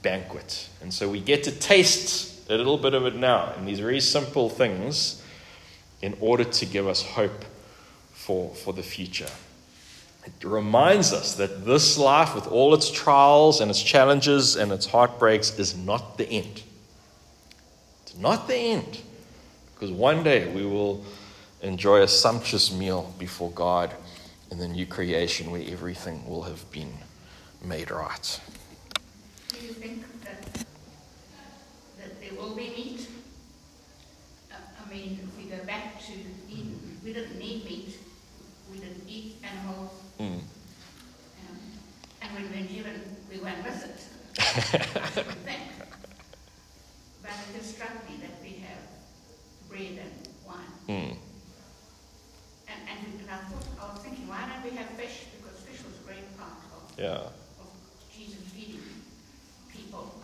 banquet. 0.03 0.69
And 0.81 0.93
so 0.93 1.09
we 1.09 1.21
get 1.21 1.45
to 1.45 1.53
taste 1.53 2.49
a 2.49 2.57
little 2.57 2.79
bit 2.79 2.95
of 2.95 3.05
it 3.07 3.15
now 3.15 3.53
in 3.55 3.67
these 3.67 3.81
very 3.81 4.01
simple 4.01 4.49
things 4.49 5.20
in 6.03 6.17
order 6.21 6.45
to 6.45 6.67
give 6.67 6.87
us 6.87 7.03
hope 7.03 7.45
for, 8.13 8.55
for 8.55 8.73
the 8.73 8.83
future. 8.83 9.29
It 10.27 10.45
reminds 10.45 11.13
us 11.13 11.35
that 11.37 11.65
this 11.65 11.97
life, 11.97 12.35
with 12.35 12.47
all 12.47 12.75
its 12.75 12.91
trials 12.91 13.61
and 13.61 13.71
its 13.71 13.83
challenges 13.83 14.57
and 14.57 14.71
its 14.71 14.87
heartbreaks, 14.87 15.59
is 15.59 15.77
not 15.77 16.19
the 16.19 16.29
end. 16.29 16.63
It's 18.03 18.17
not 18.17 18.47
the 18.47 18.57
end. 18.57 19.01
Because 19.75 19.91
one 19.91 20.23
day 20.23 20.53
we 20.53 20.67
will 20.67 21.05
enjoy 21.63 22.03
a 22.03 22.09
sumptuous 22.09 22.73
meal 22.73 23.15
before 23.19 23.51
God 23.53 23.95
in 24.51 24.59
the 24.59 24.69
new 24.69 24.85
creation 24.85 25.51
where 25.51 25.63
everything 25.67 26.29
will 26.29 26.43
have 26.43 26.71
been 26.71 26.93
made 27.65 27.91
right. 27.91 28.41
Do 29.49 29.65
you 29.65 29.73
think 29.73 30.05
that, 30.25 30.43
that 31.99 32.21
there 32.21 32.39
will 32.39 32.55
be 32.55 32.69
meat? 32.71 33.09
I 34.53 34.93
mean, 34.93 35.19
we 35.51 35.57
go 35.57 35.65
back 35.65 36.01
to 36.01 36.13
Eden, 36.49 36.99
we 37.05 37.13
didn't 37.13 37.39
need 37.39 37.65
meat. 37.65 37.97
We 38.71 38.79
didn't 38.79 39.03
eat 39.09 39.37
animals. 39.43 39.91
Mm. 40.19 40.39
Um, 40.39 40.43
and 42.23 42.35
when 42.35 42.43
we 42.45 42.49
were 42.49 42.55
in 42.57 42.69
heaven, 42.69 43.17
we 43.31 43.39
won't 43.39 43.65
miss 43.65 43.83
it. 43.83 44.01
I 44.39 45.11
should 45.11 45.27
think. 45.43 45.63
But 47.23 47.31
it 47.33 47.59
just 47.59 47.75
struck 47.75 47.91
me 48.09 48.17
that 48.21 48.41
we 48.43 48.63
have 48.63 48.79
bread 49.69 49.99
and 50.07 50.29
wine. 50.47 50.75
Mm. 50.89 51.17
And, 52.69 52.81
and, 52.89 53.21
and 53.21 53.31
I 53.31 53.39
thought, 53.51 53.67
I 53.83 53.93
was 53.93 54.03
thinking, 54.03 54.29
why 54.29 54.47
don't 54.47 54.63
we 54.71 54.77
have 54.77 54.87
fish? 54.91 55.27
Because 55.37 55.59
fish 55.61 55.83
was 55.85 55.99
a 55.99 56.07
great 56.07 56.39
part 56.39 56.63
of, 56.71 56.99
Yeah. 56.99 57.27
of 57.59 57.71
Jesus 58.15 58.39
feeding 58.55 58.83
people. 59.73 60.15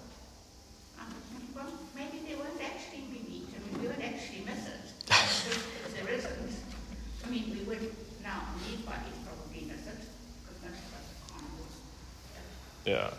I 1.01 1.05
was 1.07 1.19
thinking, 1.35 1.51
well, 1.55 1.73
maybe 1.97 2.23
there 2.29 2.39
won't 2.39 2.63
actually 2.63 3.11
be 3.11 3.27
meat. 3.27 3.49
I 3.51 3.59
mean, 3.67 3.83
we 3.83 3.89
won't 3.89 4.05
actually 4.05 4.47
miss 4.47 4.67
it. 4.69 4.87
If 5.09 5.87
if 5.87 5.95
there 5.95 6.13
isn't, 6.13 6.51
I 7.25 7.31
mean, 7.31 7.51
we 7.55 7.63
would 7.71 7.79
now, 8.23 8.43
these 8.67 8.83
bodies 8.83 9.15
probably 9.23 9.63
miss 9.71 9.87
it, 9.87 10.03
because 10.43 10.59
most 10.59 10.83
of 10.83 10.93
us 10.99 11.07
are 11.07 11.31
carnivores. 11.31 11.77
Yeah. 12.87 13.11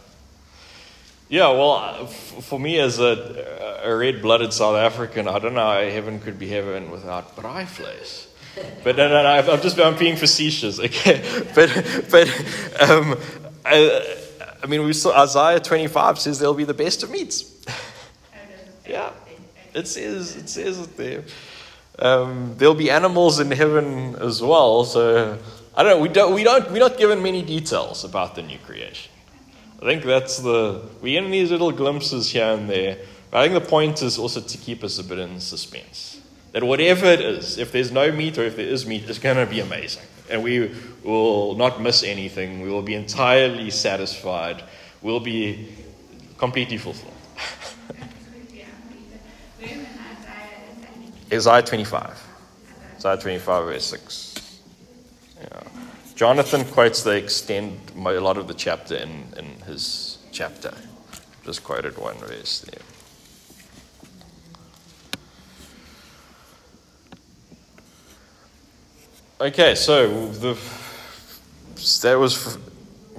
Yeah, 1.29 1.49
well, 1.49 1.73
uh, 1.73 2.05
for 2.05 2.57
me 2.57 2.79
as 2.79 2.99
a, 2.99 3.81
a 3.83 3.95
red 3.95 4.21
blooded 4.21 4.53
South 4.53 4.77
African, 4.77 5.27
I 5.27 5.39
don't 5.39 5.53
know 5.53 5.59
how 5.59 5.81
heaven 5.81 6.21
could 6.21 6.39
be 6.39 6.47
heaven 6.47 6.89
without 6.89 7.35
braaivleis. 7.35 8.27
But 8.83 8.97
no, 8.97 9.07
no, 9.07 9.21
no, 9.21 9.53
I'm 9.53 9.61
just 9.61 9.79
I'm 9.79 9.97
being 9.99 10.15
facetious, 10.15 10.79
okay? 10.79 11.21
But, 11.53 11.69
but 12.09 12.27
um, 12.81 13.15
I, 13.63 14.17
I 14.63 14.65
mean, 14.65 14.83
we 14.83 14.93
saw 14.93 15.15
Isaiah 15.21 15.59
25 15.59 16.17
says 16.17 16.39
there'll 16.39 16.55
be 16.55 16.63
the 16.63 16.73
best 16.73 17.03
of 17.03 17.11
meats. 17.11 17.41
Does 17.41 17.75
it 17.75 18.85
say 18.85 18.91
Yeah. 18.93 19.11
It 19.75 19.87
says, 19.87 20.35
it 20.35 20.49
says 20.49 20.79
it 20.79 20.97
there. 20.97 21.23
Um, 21.99 22.55
there'll 22.57 22.73
be 22.73 22.89
animals 22.89 23.39
in 23.39 23.51
heaven 23.51 24.15
as 24.15 24.41
well. 24.41 24.85
So 24.85 25.37
I 25.75 25.83
don't 25.83 25.97
know. 25.97 26.01
We 26.01 26.09
don't. 26.09 26.33
We 26.33 26.43
don't. 26.43 26.71
We're 26.71 26.79
not 26.79 26.97
given 26.97 27.21
many 27.21 27.43
details 27.43 28.03
about 28.03 28.33
the 28.33 28.41
new 28.41 28.57
creation. 28.57 29.11
I 29.79 29.85
think 29.85 30.03
that's 30.03 30.39
the. 30.39 30.81
We're 31.01 31.23
in 31.23 31.31
these 31.31 31.51
little 31.51 31.71
glimpses 31.71 32.31
here 32.31 32.45
and 32.45 32.69
there. 32.69 32.97
But 33.29 33.39
I 33.39 33.47
think 33.47 33.63
the 33.63 33.69
point 33.69 34.01
is 34.01 34.17
also 34.17 34.41
to 34.41 34.57
keep 34.57 34.83
us 34.83 34.97
a 34.97 35.03
bit 35.03 35.19
in 35.19 35.39
suspense. 35.39 36.19
That 36.53 36.63
whatever 36.63 37.05
it 37.05 37.21
is, 37.21 37.57
if 37.57 37.71
there's 37.71 37.91
no 37.91 38.11
meat 38.11 38.37
or 38.37 38.43
if 38.43 38.55
there 38.55 38.65
is 38.65 38.85
meat, 38.85 39.07
it's 39.07 39.19
going 39.19 39.35
to 39.35 39.45
be 39.45 39.59
amazing, 39.59 40.03
and 40.29 40.41
we 40.41 40.71
will 41.03 41.55
not 41.55 41.81
miss 41.81 42.03
anything. 42.03 42.61
We 42.61 42.69
will 42.69 42.81
be 42.81 42.95
entirely 42.95 43.69
satisfied. 43.69 44.63
We'll 45.01 45.19
be 45.19 45.67
completely 46.37 46.77
fulfilled. 46.77 47.13
Isaiah 51.31 51.61
25. 51.61 52.23
Isaiah 52.95 53.17
25, 53.17 53.65
verse 53.65 53.85
6. 53.85 54.61
Yeah. 55.41 55.76
Jonathan 56.17 56.65
quotes 56.65 57.03
the 57.03 57.11
extend 57.11 57.79
a 58.15 58.19
lot 58.19 58.37
of 58.37 58.47
the 58.47 58.53
chapter 58.55 58.95
in, 58.95 59.25
in 59.37 59.45
his 59.67 60.17
chapter. 60.31 60.73
Just 61.45 61.63
quoted 61.63 61.95
one 61.95 62.15
verse 62.15 62.61
there. 62.61 62.81
Okay, 69.39 69.75
so 69.75 70.29
the 70.29 70.57
that 72.01 72.17
was 72.17 72.57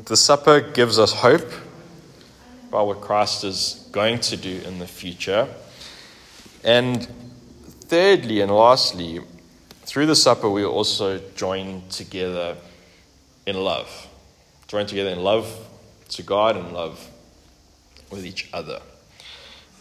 the 0.07 0.17
supper 0.17 0.61
gives 0.61 0.99
us 0.99 1.13
hope 1.13 1.53
about 2.69 2.89
what 2.89 3.01
Christ 3.01 3.45
is 3.45 3.89
going 3.93 4.19
to 4.23 4.37
do 4.37 4.61
in 4.67 4.81
the 4.81 4.89
future. 4.89 5.47
And 6.65 7.07
thirdly 7.83 8.41
and 8.41 8.51
lastly, 8.51 9.21
through 9.83 10.07
the 10.07 10.17
supper, 10.17 10.51
we 10.51 10.65
also 10.65 11.21
join 11.37 11.85
together 11.91 12.57
in 13.49 13.57
love. 13.57 14.07
Join 14.67 14.87
together 14.87 15.11
in 15.11 15.21
love 15.21 15.51
to 16.11 16.23
God 16.23 16.57
and 16.57 16.73
love 16.73 17.05
with 18.11 18.27
each 18.27 18.49
other. 18.53 18.81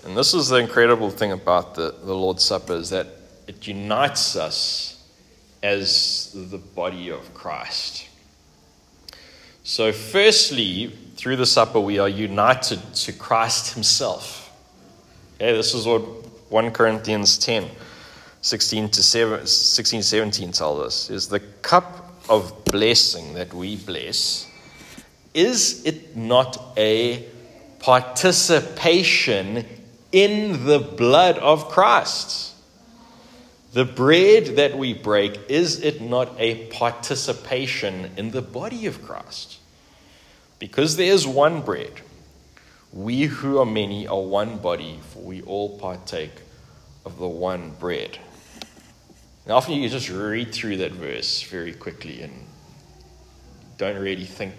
And 0.05 0.15
this 0.15 0.33
is 0.33 0.47
the 0.47 0.57
incredible 0.57 1.09
thing 1.09 1.33
about 1.33 1.75
the, 1.75 1.93
the 2.03 2.13
Lord's 2.13 2.43
Supper 2.43 2.73
is 2.73 2.89
that 2.91 3.07
it 3.47 3.67
unites 3.67 4.35
us 4.35 5.03
as 5.61 6.31
the 6.33 6.57
body 6.57 7.09
of 7.09 7.33
Christ. 7.33 8.07
So, 9.63 9.91
firstly, 9.91 10.93
through 11.17 11.35
the 11.35 11.45
supper, 11.45 11.79
we 11.79 11.99
are 11.99 12.07
united 12.07 12.93
to 12.93 13.11
Christ 13.11 13.73
Himself. 13.73 14.49
Okay, 15.35 15.51
this 15.51 15.73
is 15.73 15.85
what 15.85 16.01
1 16.49 16.71
Corinthians 16.71 17.37
10, 17.37 17.69
16 18.41 18.89
to 18.89 19.03
7, 19.03 19.45
16, 19.45 20.03
17 20.03 20.51
tells 20.53 20.79
us. 20.79 21.09
Is 21.09 21.27
the 21.27 21.41
cup 21.41 22.06
of 22.29 22.65
blessing 22.65 23.33
that 23.35 23.53
we 23.53 23.75
bless, 23.75 24.47
is 25.33 25.85
it 25.85 26.15
not 26.15 26.73
a 26.77 27.25
participation 27.79 29.65
in 30.11 30.65
the 30.65 30.79
blood 30.79 31.37
of 31.37 31.69
Christ? 31.69 32.55
The 33.73 33.85
bread 33.85 34.55
that 34.55 34.77
we 34.77 34.93
break, 34.93 35.39
is 35.49 35.81
it 35.81 36.01
not 36.01 36.33
a 36.39 36.65
participation 36.67 38.11
in 38.17 38.31
the 38.31 38.41
body 38.41 38.87
of 38.87 39.03
Christ? 39.03 39.59
Because 40.57 40.95
there 40.95 41.13
is 41.13 41.27
one 41.27 41.61
bread, 41.61 41.91
we 42.91 43.23
who 43.23 43.59
are 43.59 43.65
many 43.65 44.07
are 44.07 44.21
one 44.21 44.57
body, 44.57 44.99
for 45.09 45.19
we 45.19 45.41
all 45.43 45.77
partake 45.77 46.31
of 47.05 47.19
the 47.19 47.27
one 47.27 47.71
bread. 47.79 48.17
And 49.47 49.53
often 49.53 49.75
you 49.75 49.87
just 49.87 50.09
read 50.09 50.53
through 50.53 50.75
that 50.77 50.91
verse 50.91 51.41
very 51.43 51.71
quickly 51.71 52.21
and 52.21 52.33
don't 53.77 53.97
really 53.97 54.25
think, 54.25 54.53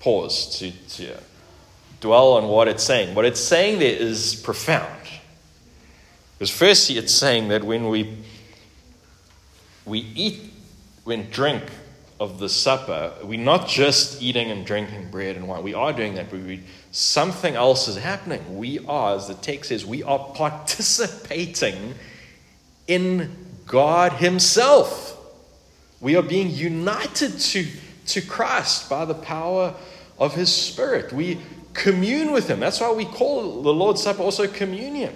pause 0.00 0.58
to, 0.60 0.70
to 0.96 1.14
dwell 2.00 2.32
on 2.32 2.48
what 2.48 2.68
it's 2.68 2.82
saying. 2.82 3.14
What 3.14 3.26
it's 3.26 3.38
saying 3.38 3.80
there 3.80 3.94
is 3.94 4.34
profound. 4.34 4.88
Because 6.38 6.48
firstly, 6.48 6.96
it's 6.96 7.12
saying 7.12 7.48
that 7.48 7.64
when 7.64 7.90
we 7.90 8.16
we 9.84 9.98
eat, 10.14 10.40
when 11.04 11.28
drink 11.28 11.62
of 12.18 12.38
the 12.38 12.48
supper, 12.48 13.12
we're 13.22 13.38
not 13.38 13.68
just 13.68 14.22
eating 14.22 14.50
and 14.50 14.64
drinking 14.64 15.10
bread 15.10 15.36
and 15.36 15.46
wine. 15.46 15.62
We 15.62 15.74
are 15.74 15.92
doing 15.92 16.14
that, 16.14 16.30
but 16.30 16.40
we, 16.40 16.62
something 16.92 17.56
else 17.56 17.88
is 17.88 17.96
happening. 17.96 18.56
We 18.56 18.78
are, 18.86 19.16
as 19.16 19.28
the 19.28 19.34
text 19.34 19.68
says, 19.68 19.84
we 19.84 20.02
are 20.02 20.18
participating 20.18 21.94
in 22.86 23.41
God 23.66 24.14
Himself. 24.14 25.16
We 26.00 26.16
are 26.16 26.22
being 26.22 26.50
united 26.50 27.38
to, 27.38 27.66
to 28.06 28.20
Christ 28.20 28.90
by 28.90 29.04
the 29.04 29.14
power 29.14 29.74
of 30.18 30.34
His 30.34 30.54
Spirit. 30.54 31.12
We 31.12 31.38
commune 31.74 32.32
with 32.32 32.48
Him. 32.48 32.60
That's 32.60 32.80
why 32.80 32.92
we 32.92 33.04
call 33.04 33.62
the 33.62 33.72
Lord's 33.72 34.02
Supper 34.02 34.22
also 34.22 34.46
communion. 34.46 35.14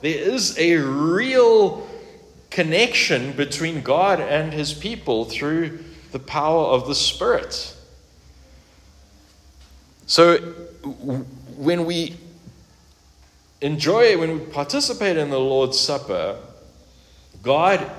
There 0.00 0.18
is 0.18 0.58
a 0.58 0.76
real 0.76 1.88
connection 2.50 3.32
between 3.32 3.82
God 3.82 4.20
and 4.20 4.52
His 4.52 4.72
people 4.72 5.24
through 5.24 5.80
the 6.12 6.18
power 6.18 6.66
of 6.66 6.86
the 6.86 6.94
Spirit. 6.94 7.74
So 10.06 10.36
when 11.56 11.86
we 11.86 12.16
enjoy, 13.60 14.18
when 14.18 14.38
we 14.38 14.44
participate 14.46 15.16
in 15.16 15.30
the 15.30 15.40
Lord's 15.40 15.80
Supper, 15.80 16.38
God 17.44 17.90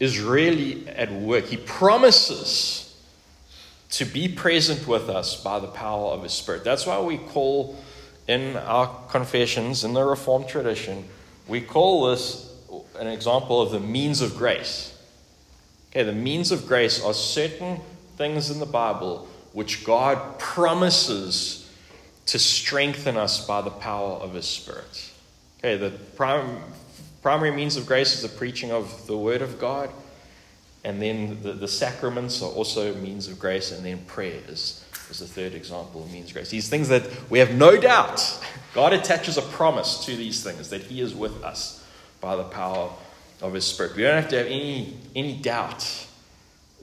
is 0.00 0.20
really 0.20 0.88
at 0.88 1.12
work. 1.12 1.46
He 1.46 1.56
promises 1.56 2.84
to 3.90 4.04
be 4.04 4.28
present 4.28 4.86
with 4.86 5.08
us 5.08 5.42
by 5.42 5.58
the 5.58 5.66
power 5.66 6.12
of 6.12 6.22
His 6.22 6.32
Spirit. 6.32 6.64
That's 6.64 6.86
why 6.86 7.00
we 7.00 7.18
call 7.18 7.76
in 8.28 8.56
our 8.56 8.94
confessions, 9.08 9.84
in 9.84 9.94
the 9.94 10.04
Reformed 10.04 10.46
tradition, 10.48 11.04
we 11.48 11.62
call 11.62 12.10
this 12.10 12.54
an 12.98 13.06
example 13.06 13.62
of 13.62 13.72
the 13.72 13.80
means 13.80 14.20
of 14.20 14.36
grace. 14.36 14.94
Okay, 15.90 16.02
the 16.02 16.12
means 16.12 16.52
of 16.52 16.66
grace 16.66 17.02
are 17.02 17.14
certain 17.14 17.80
things 18.18 18.50
in 18.50 18.60
the 18.60 18.66
Bible 18.66 19.26
which 19.54 19.82
God 19.82 20.38
promises 20.38 21.66
to 22.26 22.38
strengthen 22.38 23.16
us 23.16 23.46
by 23.46 23.62
the 23.62 23.70
power 23.70 24.12
of 24.12 24.34
His 24.34 24.44
Spirit. 24.44 25.10
Okay, 25.58 25.76
the 25.78 25.90
prim- 25.90 26.62
primary 27.28 27.50
means 27.50 27.76
of 27.76 27.84
grace 27.84 28.14
is 28.14 28.22
the 28.22 28.38
preaching 28.38 28.72
of 28.72 29.06
the 29.06 29.14
Word 29.14 29.42
of 29.42 29.58
God, 29.58 29.90
and 30.82 31.02
then 31.02 31.36
the, 31.42 31.52
the 31.52 31.68
sacraments 31.68 32.40
are 32.40 32.50
also 32.50 32.94
means 32.94 33.28
of 33.28 33.38
grace, 33.38 33.70
and 33.70 33.84
then 33.84 33.98
prayer 34.06 34.40
is, 34.48 34.82
is 35.10 35.18
the 35.18 35.26
third 35.26 35.52
example 35.52 36.02
of 36.02 36.10
means 36.10 36.28
of 36.28 36.32
grace. 36.32 36.48
These 36.48 36.70
things 36.70 36.88
that 36.88 37.02
we 37.28 37.38
have 37.38 37.52
no 37.52 37.76
doubt, 37.76 38.42
God 38.74 38.94
attaches 38.94 39.36
a 39.36 39.42
promise 39.42 40.06
to 40.06 40.16
these 40.16 40.42
things 40.42 40.70
that 40.70 40.80
He 40.80 41.02
is 41.02 41.14
with 41.14 41.44
us 41.44 41.86
by 42.22 42.34
the 42.34 42.44
power 42.44 42.90
of 43.42 43.52
His 43.52 43.66
Spirit. 43.66 43.94
We 43.94 44.04
don't 44.04 44.22
have 44.22 44.30
to 44.30 44.38
have 44.38 44.46
any, 44.46 44.96
any 45.14 45.36
doubt 45.36 46.06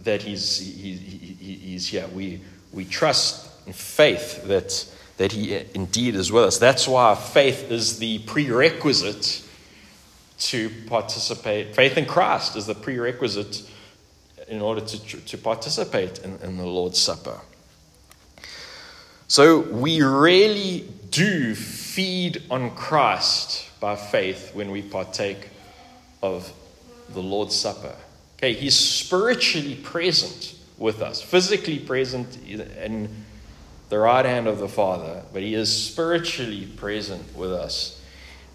that 0.02 0.22
he's, 0.22 0.60
he, 0.60 0.94
he, 0.94 1.54
He's 1.56 1.88
here. 1.88 2.08
We, 2.14 2.40
we 2.72 2.86
trust 2.86 3.50
in 3.66 3.74
faith 3.74 4.44
that, 4.44 4.88
that 5.18 5.32
He 5.32 5.60
indeed 5.74 6.14
is 6.14 6.32
with 6.32 6.44
us. 6.44 6.60
That's 6.60 6.88
why 6.88 7.16
faith 7.16 7.72
is 7.72 7.98
the 7.98 8.20
prerequisite 8.20 9.42
to 10.38 10.70
participate. 10.88 11.76
Faith 11.76 11.98
in 11.98 12.06
Christ 12.06 12.56
is 12.56 12.66
the 12.66 12.76
prerequisite 12.76 13.70
in 14.48 14.62
order 14.62 14.82
to, 14.82 14.98
to 15.00 15.38
participate 15.38 16.20
in, 16.20 16.38
in 16.44 16.58
the 16.58 16.66
Lord's 16.66 17.02
Supper. 17.02 17.40
So 19.28 19.62
we 19.62 20.02
really 20.02 20.88
do 21.10 21.56
feed 21.56 22.44
on 22.52 22.76
Christ 22.76 23.70
by 23.80 23.96
faith 23.96 24.54
when 24.54 24.70
we 24.72 24.82
partake 24.82 25.50
of 26.22 26.52
the 27.10 27.22
Lord's 27.22 27.56
Supper. 27.56 27.96
Okay, 28.38 28.54
He's 28.54 28.76
spiritually 28.76 29.76
present 29.76 30.56
with 30.78 31.02
us, 31.02 31.22
physically 31.22 31.80
present 31.80 32.38
in 32.46 33.10
the 33.90 33.98
right 33.98 34.26
hand 34.26 34.48
of 34.48 34.60
the 34.60 34.68
Father, 34.68 35.24
but 35.34 35.42
He 35.42 35.56
is 35.56 35.72
spiritually 35.72 36.68
present 36.76 37.36
with 37.36 37.52
us 37.52 38.02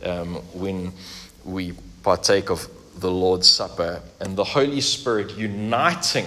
um, 0.04 0.36
when 0.52 0.92
we 1.44 1.72
partake 2.02 2.50
of 2.50 2.68
the 3.00 3.10
Lord's 3.10 3.48
Supper 3.48 4.02
and 4.20 4.36
the 4.36 4.44
Holy 4.44 4.80
Spirit 4.80 5.36
uniting 5.36 6.26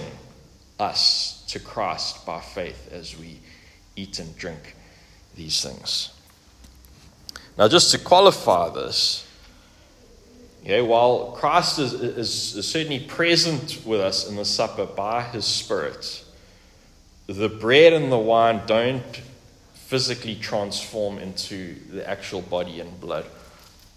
us 0.78 1.44
to 1.48 1.60
Christ 1.60 2.26
by 2.26 2.40
faith 2.40 2.92
as 2.92 3.18
we 3.18 3.38
eat 3.96 4.18
and 4.18 4.36
drink 4.36 4.74
these 5.36 5.62
things. 5.62 6.10
Now, 7.56 7.68
just 7.68 7.92
to 7.92 7.98
qualify 7.98 8.70
this, 8.70 9.26
yeah, 10.64 10.80
while 10.80 11.32
Christ 11.32 11.78
is, 11.78 11.92
is, 11.92 12.56
is 12.56 12.66
certainly 12.66 13.00
present 13.00 13.82
with 13.84 14.00
us 14.00 14.28
in 14.28 14.36
the 14.36 14.44
supper 14.44 14.86
by 14.86 15.22
his 15.22 15.44
Spirit, 15.44 16.24
the 17.26 17.48
bread 17.48 17.92
and 17.92 18.10
the 18.10 18.18
wine 18.18 18.62
don't 18.66 19.20
physically 19.74 20.34
transform 20.34 21.18
into 21.18 21.76
the 21.90 22.08
actual 22.08 22.40
body 22.40 22.80
and 22.80 23.00
blood 23.00 23.26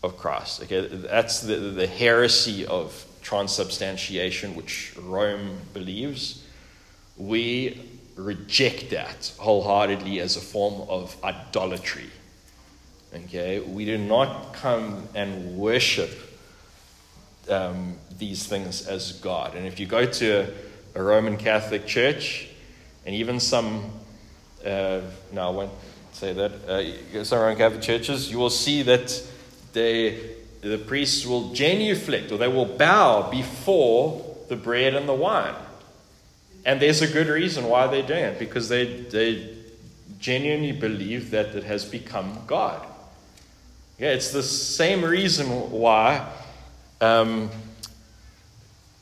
of 0.03 0.17
Christ. 0.17 0.63
Okay, 0.63 0.87
that's 0.87 1.41
the, 1.41 1.55
the 1.55 1.87
heresy 1.87 2.65
of 2.65 3.05
transubstantiation, 3.21 4.55
which 4.55 4.93
Rome 5.01 5.57
believes. 5.73 6.43
We 7.17 7.81
reject 8.15 8.89
that 8.91 9.33
wholeheartedly 9.37 10.19
as 10.19 10.37
a 10.37 10.41
form 10.41 10.87
of 10.89 11.15
idolatry. 11.23 12.09
Okay, 13.13 13.59
we 13.59 13.85
do 13.85 13.97
not 13.97 14.53
come 14.53 15.07
and 15.15 15.57
worship 15.57 16.11
um, 17.49 17.95
these 18.17 18.45
things 18.45 18.85
as 18.87 19.13
God. 19.13 19.55
And 19.55 19.65
if 19.65 19.79
you 19.79 19.85
go 19.85 20.05
to 20.05 20.47
a, 20.95 20.99
a 20.99 21.03
Roman 21.03 21.37
Catholic 21.37 21.85
church, 21.87 22.49
and 23.05 23.15
even 23.15 23.39
some, 23.39 23.91
uh, 24.65 25.01
no, 25.31 25.47
I 25.47 25.49
won't 25.49 25.71
say 26.11 26.33
that, 26.33 26.51
uh, 26.67 27.23
some 27.23 27.39
Roman 27.39 27.57
Catholic 27.57 27.81
churches, 27.81 28.29
you 28.29 28.37
will 28.37 28.49
see 28.49 28.83
that 28.83 29.23
they, 29.73 30.35
the 30.61 30.77
priests 30.77 31.25
will 31.25 31.53
genuflect 31.53 32.31
or 32.31 32.37
they 32.37 32.47
will 32.47 32.65
bow 32.65 33.29
before 33.29 34.35
the 34.49 34.55
bread 34.55 34.95
and 34.95 35.07
the 35.07 35.13
wine. 35.13 35.55
And 36.65 36.81
there's 36.81 37.01
a 37.01 37.07
good 37.07 37.27
reason 37.27 37.65
why 37.65 37.87
they're 37.87 38.05
doing 38.05 38.23
it 38.23 38.39
because 38.39 38.69
they, 38.69 39.01
they 39.01 39.55
genuinely 40.19 40.73
believe 40.73 41.31
that 41.31 41.55
it 41.55 41.63
has 41.63 41.85
become 41.85 42.39
God. 42.47 42.85
Yeah, 43.99 44.09
it's 44.09 44.31
the 44.31 44.43
same 44.43 45.03
reason 45.03 45.47
why 45.71 46.27
um, 47.01 47.49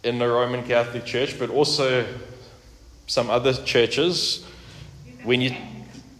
in 0.03 0.19
the 0.19 0.27
Roman 0.27 0.63
Catholic 0.63 1.05
Church, 1.05 1.37
but 1.39 1.49
also 1.49 2.05
some 3.07 3.29
other 3.29 3.53
churches, 3.53 4.45
when 5.23 5.41
you, 5.41 5.55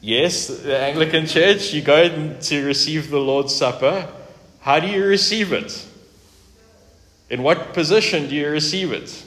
yes, 0.02 0.48
the 0.48 0.78
Anglican 0.78 1.26
Church, 1.28 1.74
you 1.74 1.82
go 1.82 2.38
to 2.40 2.66
receive 2.66 3.10
the 3.10 3.20
Lord's 3.20 3.56
Supper. 3.56 4.08
How 4.66 4.80
do 4.80 4.88
you 4.88 5.06
receive 5.06 5.54
it? 5.54 5.86
In 7.30 7.44
what 7.44 7.76
position 7.76 8.28
do 8.28 8.34
you 8.34 8.50
receive 8.50 8.92
it? 8.92 9.24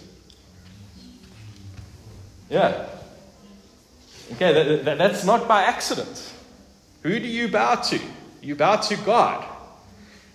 Yeah. 2.50 2.88
Okay, 4.32 4.52
that, 4.52 4.84
that, 4.84 4.98
that's 4.98 5.24
not 5.24 5.46
by 5.46 5.62
accident. 5.62 6.32
Who 7.04 7.20
do 7.20 7.28
you 7.28 7.46
bow 7.46 7.76
to? 7.76 8.00
You 8.42 8.56
bow 8.56 8.78
to 8.78 8.96
God. 8.96 9.46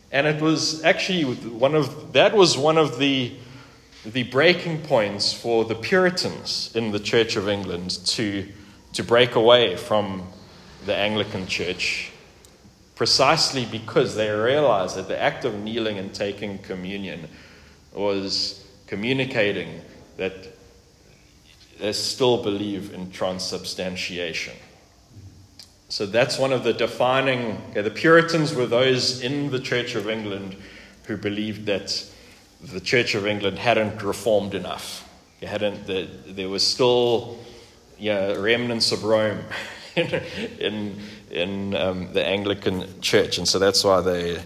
And 0.09 0.25
it 0.25 0.41
was 0.41 0.85
actually 0.85 1.25
one 1.25 1.75
of 1.75 2.13
that 2.13 2.33
was 2.33 2.57
one 2.57 2.77
of 2.77 2.97
the 2.97 3.33
the 4.05 4.23
breaking 4.23 4.83
points 4.83 5.33
for 5.33 5.65
the 5.65 5.75
Puritans 5.75 6.71
in 6.75 6.91
the 6.91 6.99
Church 6.99 7.35
of 7.35 7.49
England 7.49 7.91
to 8.05 8.47
to 8.93 9.03
break 9.03 9.35
away 9.35 9.75
from 9.75 10.25
the 10.85 10.95
Anglican 10.95 11.45
Church 11.45 12.12
precisely 13.03 13.65
because 13.65 14.15
they 14.15 14.29
realized 14.29 14.95
that 14.95 15.09
the 15.09 15.21
act 15.21 15.43
of 15.43 15.61
kneeling 15.61 15.97
and 15.97 16.13
taking 16.13 16.57
communion 16.59 17.27
was 17.93 18.65
communicating 18.87 19.81
that 20.15 20.33
they 21.81 21.91
still 21.91 22.41
believe 22.41 22.93
in 22.93 23.11
transubstantiation. 23.11 24.53
So 25.89 26.05
that's 26.05 26.39
one 26.39 26.53
of 26.53 26.63
the 26.63 26.71
defining. 26.71 27.61
The 27.73 27.91
Puritans 27.91 28.55
were 28.55 28.67
those 28.67 29.21
in 29.21 29.51
the 29.51 29.59
Church 29.59 29.95
of 29.95 30.09
England 30.09 30.55
who 31.07 31.17
believed 31.17 31.65
that 31.65 32.09
the 32.61 32.79
Church 32.79 33.15
of 33.15 33.27
England 33.27 33.59
hadn't 33.59 34.01
reformed 34.01 34.53
enough. 34.53 35.09
It 35.41 35.49
hadn't. 35.49 35.87
The, 35.87 36.07
there 36.25 36.47
was 36.47 36.65
still 36.65 37.37
yeah, 37.99 38.31
remnants 38.31 38.93
of 38.93 39.03
Rome 39.03 39.43
in 39.97 40.23
in, 40.57 40.99
in 41.33 41.75
um, 41.75 42.13
the 42.13 42.25
Anglican 42.25 43.01
Church, 43.01 43.37
and 43.37 43.47
so 43.47 43.59
that's 43.59 43.83
why 43.83 44.01
they 44.01 44.41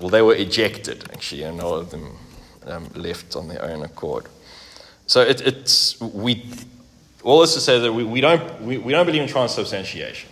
well, 0.00 0.08
they 0.08 0.22
were 0.22 0.34
ejected, 0.34 1.04
actually, 1.12 1.44
and 1.44 1.60
all 1.60 1.74
of 1.74 1.90
them 1.90 2.16
um, 2.66 2.88
left 2.94 3.36
on 3.36 3.48
their 3.48 3.62
own 3.62 3.82
accord. 3.82 4.26
So 5.06 5.20
it, 5.20 5.40
it's, 5.40 6.00
we, 6.00 6.44
all 7.22 7.40
this 7.40 7.54
to 7.54 7.60
say 7.60 7.78
that 7.78 7.92
we, 7.92 8.04
we, 8.04 8.20
don't, 8.20 8.62
we, 8.62 8.78
we 8.78 8.92
don't 8.92 9.06
believe 9.06 9.22
in 9.22 9.28
transubstantiation. 9.28 10.30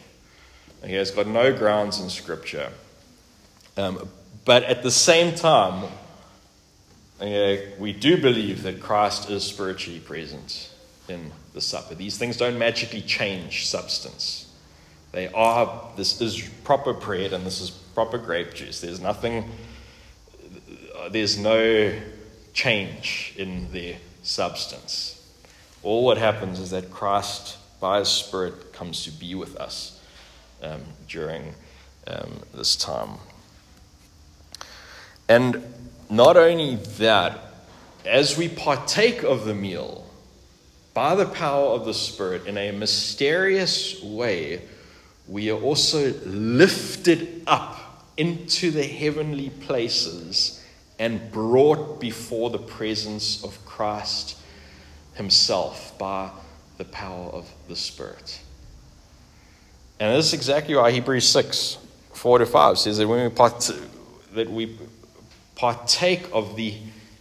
Okay, 0.83 0.95
it's 0.95 1.13
got 1.13 1.29
no 1.29 1.57
grounds 1.57 2.01
in 2.01 2.11
Scripture. 2.11 2.73
Um, 3.77 4.09
but 4.45 4.65
at 4.65 4.83
the 4.83 4.91
same 4.91 5.35
time, 5.35 5.89
we 7.21 7.93
do 7.93 8.21
believe 8.21 8.65
that 8.65 8.81
Christ 8.81 9.31
is 9.31 9.45
spiritually 9.45 10.01
present 10.01 10.71
in 11.09 11.31
the 11.55 11.61
supper. 11.61 11.95
These 11.95 12.19
things 12.19 12.37
don't 12.37 12.59
magically 12.59 13.03
change 13.03 13.69
substance. 13.69 14.52
They 15.13 15.29
are, 15.29 15.91
this 15.97 16.21
is 16.21 16.41
proper 16.65 16.95
bread 16.95 17.33
and 17.33 17.45
this 17.45 17.61
is 17.61 17.71
proper 17.71 18.19
grape 18.19 18.55
juice. 18.55 18.81
There's 18.81 19.01
nothing, 19.01 19.51
there's 21.11 21.39
no 21.39 21.93
change 22.55 23.35
in 23.37 23.71
their 23.73 23.97
substance. 24.23 25.19
All 25.83 26.05
what 26.05 26.17
happens 26.17 26.59
is 26.59 26.71
that 26.71 26.91
Christ, 26.91 27.59
by 27.81 27.99
His 27.99 28.09
Spirit, 28.09 28.73
comes 28.73 29.05
to 29.05 29.11
be 29.11 29.35
with 29.35 29.57
us 29.57 30.01
um, 30.63 30.81
during 31.09 31.55
um, 32.07 32.41
this 32.55 32.77
time. 32.77 33.19
And 35.29 35.63
not 36.09 36.37
only 36.37 36.77
that, 36.99 37.39
as 38.07 38.37
we 38.37 38.49
partake 38.49 39.23
of 39.23 39.45
the 39.45 39.55
meal, 39.55 40.07
by 40.95 41.15
the 41.15 41.27
power 41.27 41.71
of 41.71 41.85
the 41.85 41.95
Spirit, 41.95 42.47
in 42.47 42.57
a 42.57 42.71
mysterious 42.71 44.03
way, 44.03 44.63
we 45.29 45.51
are 45.51 45.61
also 45.61 46.13
lifted 46.25 47.43
up 47.47 48.05
into 48.17 48.71
the 48.71 48.83
heavenly 48.85 49.51
places 49.51 50.63
and 50.99 51.33
brought 51.33 52.01
before 52.01 52.51
the 52.51 52.59
presence 52.59 53.43
of 53.45 53.65
Christ 53.65 54.39
Himself 55.15 55.97
by 55.99 56.31
the 56.79 56.85
power 56.85 57.29
of 57.31 57.51
the 57.69 57.77
Spirit. 57.77 58.41
And 59.99 60.17
this 60.17 60.29
is 60.29 60.35
exactly 60.35 60.75
why 60.75 60.91
Hebrews 60.91 61.29
6 61.29 61.79
4 62.13 62.39
to 62.39 62.47
5 62.47 62.79
says 62.79 62.99
that 62.99 63.09
when 63.09 63.25
we, 63.25 63.31
part- 63.31 63.71
that 64.35 64.51
we 64.51 64.79
partake 65.55 66.29
of 66.33 66.57
the, 66.57 66.77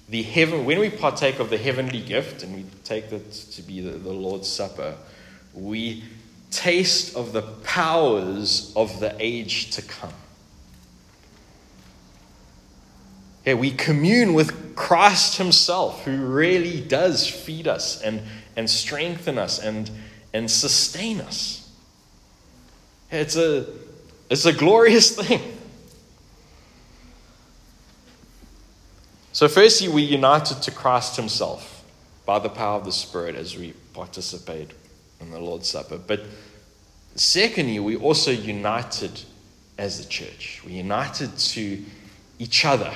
the 0.10 0.24
heaven, 0.24 0.66
when 0.66 0.80
we 0.80 0.90
partake 0.90 1.40
of 1.40 1.50
the 1.50 1.58
heavenly 1.58 2.02
gift, 2.02 2.44
and 2.44 2.56
we 2.56 2.66
take 2.84 3.10
that 3.10 3.32
to 3.32 3.62
be 3.62 3.82
the, 3.82 3.92
the 3.92 4.12
Lord's 4.12 4.48
Supper, 4.48 4.96
we 5.54 6.04
taste 6.52 7.16
of 7.16 7.34
the 7.34 7.42
powers 7.42 8.72
of 8.76 9.00
the 9.00 9.16
age 9.20 9.72
to 9.72 9.82
come. 9.82 10.14
Yeah, 13.46 13.56
we 13.56 13.72
commune 13.72 14.34
with 14.34 14.76
Christ 14.76 15.38
Himself, 15.38 16.04
who 16.04 16.26
really 16.26 16.80
does 16.80 17.28
feed 17.28 17.68
us 17.68 18.02
and, 18.02 18.22
and 18.56 18.70
strengthen 18.70 19.40
us 19.40 19.58
and, 19.58 19.90
and 20.34 20.52
sustain 20.52 21.22
us. 21.22 21.70
It's 23.10 23.36
a, 23.36 23.66
it's 24.30 24.46
a 24.46 24.54
glorious 24.54 25.16
thing. 25.20 25.58
So, 29.34 29.48
firstly, 29.48 29.88
we're 29.88 30.08
united 30.08 30.62
to 30.64 30.72
Christ 30.72 31.16
Himself 31.16 31.84
by 32.26 32.38
the 32.38 32.50
power 32.50 32.78
of 32.78 32.86
the 32.86 32.92
Spirit 32.92 33.36
as 33.36 33.58
we 33.58 33.74
participate 33.94 34.72
in 35.22 35.32
the 35.32 35.40
Lord's 35.40 35.70
Supper. 35.70 35.98
But 35.98 36.22
secondly, 37.16 37.80
we 37.80 37.96
also 37.96 38.32
united 38.32 39.22
as 39.78 40.04
the 40.04 40.10
church. 40.10 40.62
We 40.66 40.74
united 40.74 41.38
to 41.38 41.84
each 42.40 42.66
other 42.66 42.94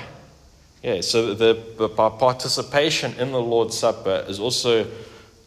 yeah, 0.85 1.01
so 1.01 1.33
the, 1.33 1.59
the 1.79 1.89
participation 1.89 3.15
in 3.19 3.31
the 3.31 3.41
Lord's 3.41 3.75
Supper 3.75 4.23
is 4.27 4.39
also 4.39 4.85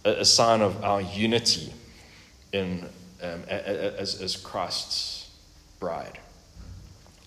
a, 0.04 0.10
a 0.10 0.24
sign 0.24 0.62
of 0.62 0.82
our 0.82 1.00
unity 1.00 1.72
in, 2.52 2.84
um, 3.22 3.44
as, 3.46 4.20
as 4.20 4.36
Christ's 4.36 5.30
bride. 5.78 6.18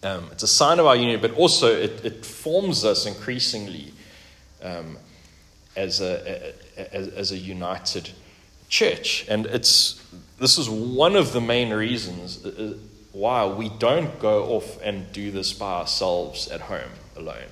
Um, 0.04 0.28
it's 0.30 0.44
a 0.44 0.48
sign 0.50 0.80
of 0.80 0.88
our 0.88 0.98
unity, 0.98 1.26
but 1.26 1.38
also 1.38 1.74
it, 1.74 2.04
it 2.04 2.26
forms 2.26 2.84
us 2.84 3.06
increasingly 3.06 3.94
um, 4.62 4.98
as, 5.78 6.02
a, 6.02 6.54
a, 6.78 6.94
as, 6.94 7.08
as 7.08 7.32
a 7.32 7.38
united 7.38 8.10
church. 8.72 9.28
And 9.30 9.46
it's, 9.46 10.04
this 10.40 10.58
is 10.58 10.68
one 10.68 11.16
of 11.16 11.34
the 11.34 11.42
main 11.42 11.72
reasons 11.72 12.44
uh, 12.44 12.50
uh, 12.50 12.78
why 13.12 13.46
we 13.46 13.70
don't 13.70 14.20
go 14.20 14.56
off 14.56 14.82
and 14.82 15.12
do 15.14 15.30
this 15.30 15.54
by 15.54 15.82
ourselves 15.82 16.48
at 16.48 16.62
home 16.62 16.90
alone 17.16 17.52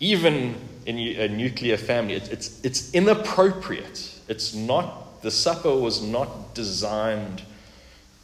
even 0.00 0.56
in 0.84 0.98
a 0.98 1.28
nuclear 1.28 1.76
family, 1.76 2.14
it's, 2.14 2.62
it's 2.64 2.92
inappropriate. 2.92 4.20
It's 4.28 4.54
not, 4.54 5.22
the 5.22 5.30
supper 5.30 5.74
was 5.74 6.02
not 6.02 6.54
designed 6.54 7.42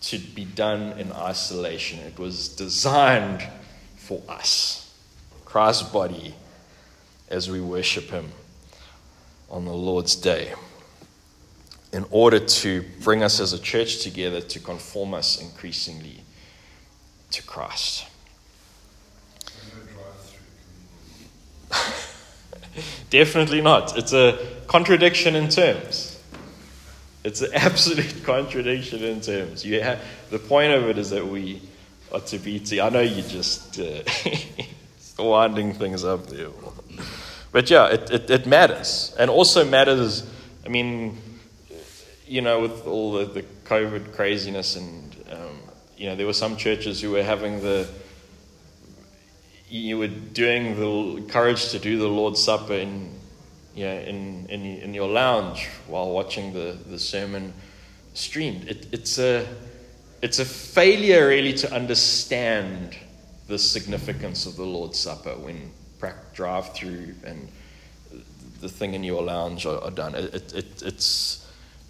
to 0.03 0.19
be 0.19 0.45
done 0.45 0.99
in 0.99 1.13
isolation. 1.13 2.01
It 2.01 2.19
was 2.19 2.49
designed 2.49 3.43
for 3.97 4.21
us, 4.29 4.95
Christ's 5.45 5.89
body, 5.89 6.35
as 7.29 7.51
we 7.51 7.61
worship 7.61 8.11
Him 8.11 8.33
on 9.51 9.65
the 9.65 9.73
Lord's 9.73 10.15
day, 10.17 10.53
in 11.93 12.07
order 12.11 12.39
to 12.39 12.85
bring 13.03 13.23
us 13.23 13.39
as 13.41 13.53
a 13.53 13.59
church 13.59 14.03
together 14.03 14.41
to 14.41 14.59
conform 14.59 15.13
us 15.15 15.41
increasingly 15.41 16.23
to 17.31 17.43
Christ. 17.43 18.07
Definitely 23.11 23.61
not. 23.61 23.97
It's 23.99 24.13
a 24.13 24.39
contradiction 24.67 25.35
in 25.35 25.49
terms. 25.49 26.19
It's 27.25 27.43
an 27.43 27.51
absolute 27.55 28.25
contradiction 28.25 29.05
in 29.05 29.21
terms. 29.21 29.65
You 29.65 29.81
have, 29.83 30.03
the 30.31 30.39
point 30.39 30.73
of 30.73 30.89
it 30.89 30.99
is 30.99 31.11
that 31.11 31.27
we 31.27 31.61
are 32.11 32.21
to 32.21 32.39
be. 32.39 32.59
To, 32.61 32.81
I 32.81 32.89
know 32.89 33.01
you're 33.01 33.27
just 33.27 33.79
uh, 33.79 34.03
winding 35.23 35.75
things 35.75 36.05
up 36.05 36.27
there, 36.27 36.49
but 37.53 37.71
yeah, 37.71 37.89
it, 37.89 38.11
it, 38.11 38.31
it, 38.31 38.47
matters, 38.47 39.15
and 39.19 39.31
also 39.31 39.65
matters. 39.65 40.27
I 40.65 40.69
mean, 40.69 41.19
you 42.33 42.41
know, 42.41 42.61
with 42.61 42.87
all 42.87 43.13
the, 43.13 43.27
the 43.27 43.43
COVID 43.65 44.15
craziness, 44.15 44.77
and 44.77 45.15
um, 45.31 45.59
you 45.99 46.07
know, 46.07 46.17
there 46.17 46.25
were 46.25 46.33
some 46.33 46.57
churches 46.57 46.99
who 47.03 47.11
were 47.11 47.23
having 47.23 47.61
the 47.61 47.87
you 49.69 49.99
were 49.99 50.09
doing 50.09 50.77
the 50.77 51.23
courage 51.29 51.71
to 51.71 51.79
do 51.79 51.99
the 51.99 52.09
Lord's 52.09 52.43
Supper 52.43 52.75
in, 52.75 53.11
you 53.75 53.85
know, 53.85 53.99
in, 53.99 54.47
in, 54.47 54.65
in 54.65 54.95
your 54.95 55.09
lounge 55.09 55.69
while 55.87 56.11
watching 56.11 56.53
the, 56.53 56.77
the 56.89 56.99
sermon 56.99 57.55
streamed. 58.13 58.69
It, 58.69 58.87
it's, 58.93 59.19
a, 59.19 59.47
it's 60.21 60.41
a 60.41 60.45
failure, 60.45 61.29
really, 61.29 61.55
to 61.55 61.73
understand 61.73 62.95
the 63.47 63.59
significance 63.59 64.45
of 64.45 64.57
the 64.57 64.65
Lord's 64.65 64.99
Supper 64.99 65.33
when 65.39 65.71
drive 66.35 66.75
through 66.75 67.15
and 67.25 67.49
the 68.61 68.69
thing 68.69 68.93
in 68.93 69.05
your 69.05 69.23
lounge 69.23 69.65
are, 69.65 69.81
are 69.81 69.91
done. 69.91 70.15
It, 70.15 70.35
it, 70.35 70.55
it, 70.55 70.83
it's, 70.83 71.42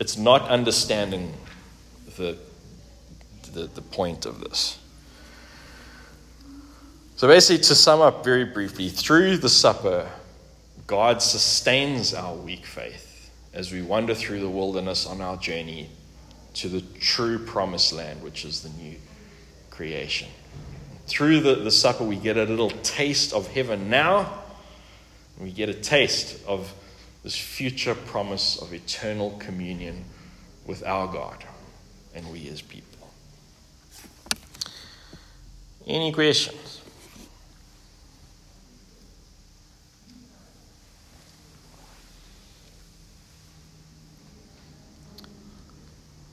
it's 0.03 0.17
not 0.17 0.43
understanding 0.49 1.33
the, 2.17 2.37
the, 3.53 3.69
the 3.69 3.81
point 3.81 4.27
of 4.27 4.41
this. 4.41 4.77
So, 7.15 7.29
basically, 7.29 7.63
to 7.63 7.77
sum 7.77 8.01
up 8.01 8.25
very 8.25 8.45
briefly, 8.45 8.89
through 8.89 9.37
the 9.37 9.49
supper, 9.49 10.11
God 10.89 11.23
sustains 11.23 12.15
our 12.15 12.35
weak 12.35 12.67
faith 12.67 13.31
as 13.55 13.71
we 13.71 13.81
wander 13.81 14.13
through 14.13 14.41
the 14.41 14.49
wilderness 14.49 15.07
on 15.07 15.21
our 15.21 15.37
journey 15.37 15.89
to 16.55 16.69
the 16.69 16.81
true 16.99 17.39
promised 17.39 17.93
land, 17.93 18.25
which 18.25 18.45
is 18.45 18.63
the 18.63 18.71
new 18.71 18.97
creation. 19.71 20.27
Through 21.07 21.43
the, 21.43 21.55
the 21.55 21.71
supper, 21.71 22.03
we 22.03 22.17
get 22.17 22.37
a 22.37 22.43
little 22.43 22.71
taste 22.83 23.33
of 23.33 23.47
heaven 23.47 23.89
now, 23.89 24.33
we 25.39 25.53
get 25.53 25.69
a 25.69 25.75
taste 25.75 26.45
of 26.49 26.75
this 27.23 27.37
future 27.37 27.95
promise 27.95 28.61
of 28.61 28.73
eternal 28.75 29.31
communion 29.39 30.05
with 30.67 30.85
our 30.85 31.07
God 31.07 31.45
and 32.15 32.31
we 32.33 32.49
as 32.49 32.61
people. 32.61 33.11
Any 35.87 36.13
questions? 36.13 36.81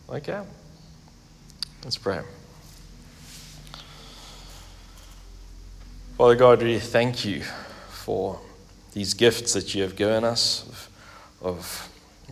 Okay. 0.10 0.42
Let's 1.84 1.98
pray. 1.98 2.22
Father 6.18 6.36
God, 6.36 6.64
we 6.64 6.80
thank 6.80 7.24
you 7.24 7.44
for 7.90 8.40
these 8.94 9.14
gifts 9.14 9.54
that 9.54 9.76
you 9.76 9.84
have 9.84 9.96
given 9.96 10.24
us 10.24 10.66
of, 10.68 10.90
of 11.42 11.90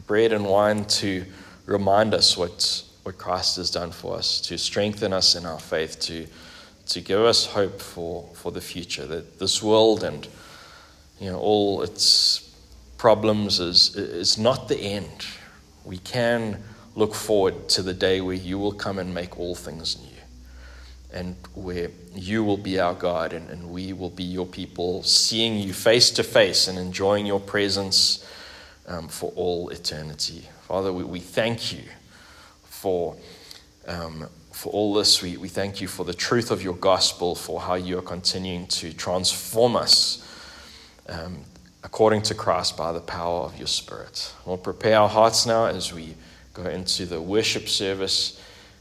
bread 0.07 0.31
and 0.31 0.45
wine 0.45 0.85
to 0.85 1.25
remind 1.65 2.13
us 2.13 2.37
what, 2.37 2.83
what 3.03 3.17
Christ 3.17 3.57
has 3.57 3.69
done 3.69 3.91
for 3.91 4.15
us, 4.15 4.41
to 4.41 4.57
strengthen 4.57 5.13
us 5.13 5.35
in 5.35 5.45
our 5.45 5.59
faith, 5.59 5.99
to, 6.01 6.27
to 6.87 7.01
give 7.01 7.19
us 7.19 7.45
hope 7.45 7.79
for, 7.79 8.29
for 8.33 8.51
the 8.51 8.61
future, 8.61 9.05
that 9.05 9.39
this 9.39 9.61
world 9.61 10.03
and 10.03 10.27
you 11.19 11.31
know, 11.31 11.39
all 11.39 11.81
its 11.81 12.55
problems 12.97 13.59
is, 13.59 13.95
is 13.95 14.37
not 14.37 14.67
the 14.67 14.77
end. 14.77 15.25
We 15.83 15.97
can 15.99 16.63
look 16.95 17.13
forward 17.13 17.69
to 17.69 17.83
the 17.83 17.93
day 17.93 18.21
where 18.21 18.35
you 18.35 18.57
will 18.57 18.73
come 18.73 18.99
and 18.99 19.13
make 19.13 19.39
all 19.39 19.55
things 19.55 20.01
new 20.01 20.06
and 21.11 21.35
where 21.53 21.89
you 22.13 22.43
will 22.43 22.57
be 22.57 22.79
our 22.79 22.93
God 22.93 23.33
and, 23.33 23.49
and 23.49 23.69
we 23.69 23.93
will 23.93 24.09
be 24.09 24.23
your 24.23 24.45
people, 24.45 25.03
seeing 25.03 25.57
you 25.59 25.73
face 25.73 26.11
to 26.11 26.23
face 26.23 26.67
and 26.67 26.77
enjoying 26.77 27.25
your 27.25 27.39
presence 27.39 28.25
um, 28.87 29.07
for 29.07 29.31
all 29.35 29.69
eternity. 29.69 30.47
Father, 30.67 30.91
we, 30.91 31.03
we 31.03 31.19
thank 31.19 31.71
you 31.71 31.83
for, 32.63 33.15
um, 33.87 34.27
for 34.51 34.71
all 34.73 34.93
this. 34.93 35.21
We, 35.21 35.37
we 35.37 35.47
thank 35.47 35.79
you 35.79 35.87
for 35.87 36.03
the 36.03 36.13
truth 36.13 36.51
of 36.51 36.61
your 36.61 36.75
gospel, 36.75 37.35
for 37.35 37.61
how 37.61 37.75
you 37.75 37.97
are 37.99 38.03
continuing 38.03 38.67
to 38.67 38.91
transform 38.93 39.75
us 39.75 40.23
um, 41.07 41.39
according 41.83 42.21
to 42.23 42.35
Christ 42.35 42.75
by 42.75 42.91
the 42.91 42.99
power 42.99 43.41
of 43.41 43.57
your 43.57 43.67
Spirit. 43.67 44.33
Lord, 44.45 44.63
prepare 44.63 44.99
our 44.99 45.09
hearts 45.09 45.45
now 45.45 45.65
as 45.65 45.93
we 45.93 46.15
go 46.53 46.63
into 46.63 47.05
the 47.05 47.21
worship 47.21 47.69
service. 47.69 48.36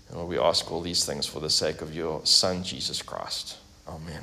And 0.09 0.19
Lord, 0.19 0.29
we 0.29 0.39
ask 0.39 0.71
all 0.71 0.81
these 0.81 1.05
things 1.05 1.27
for 1.27 1.41
the 1.41 1.51
sake 1.51 1.81
of 1.81 1.95
your 1.95 2.25
Son, 2.25 2.63
Jesus 2.63 3.03
Christ. 3.03 3.57
Amen. 3.89 4.23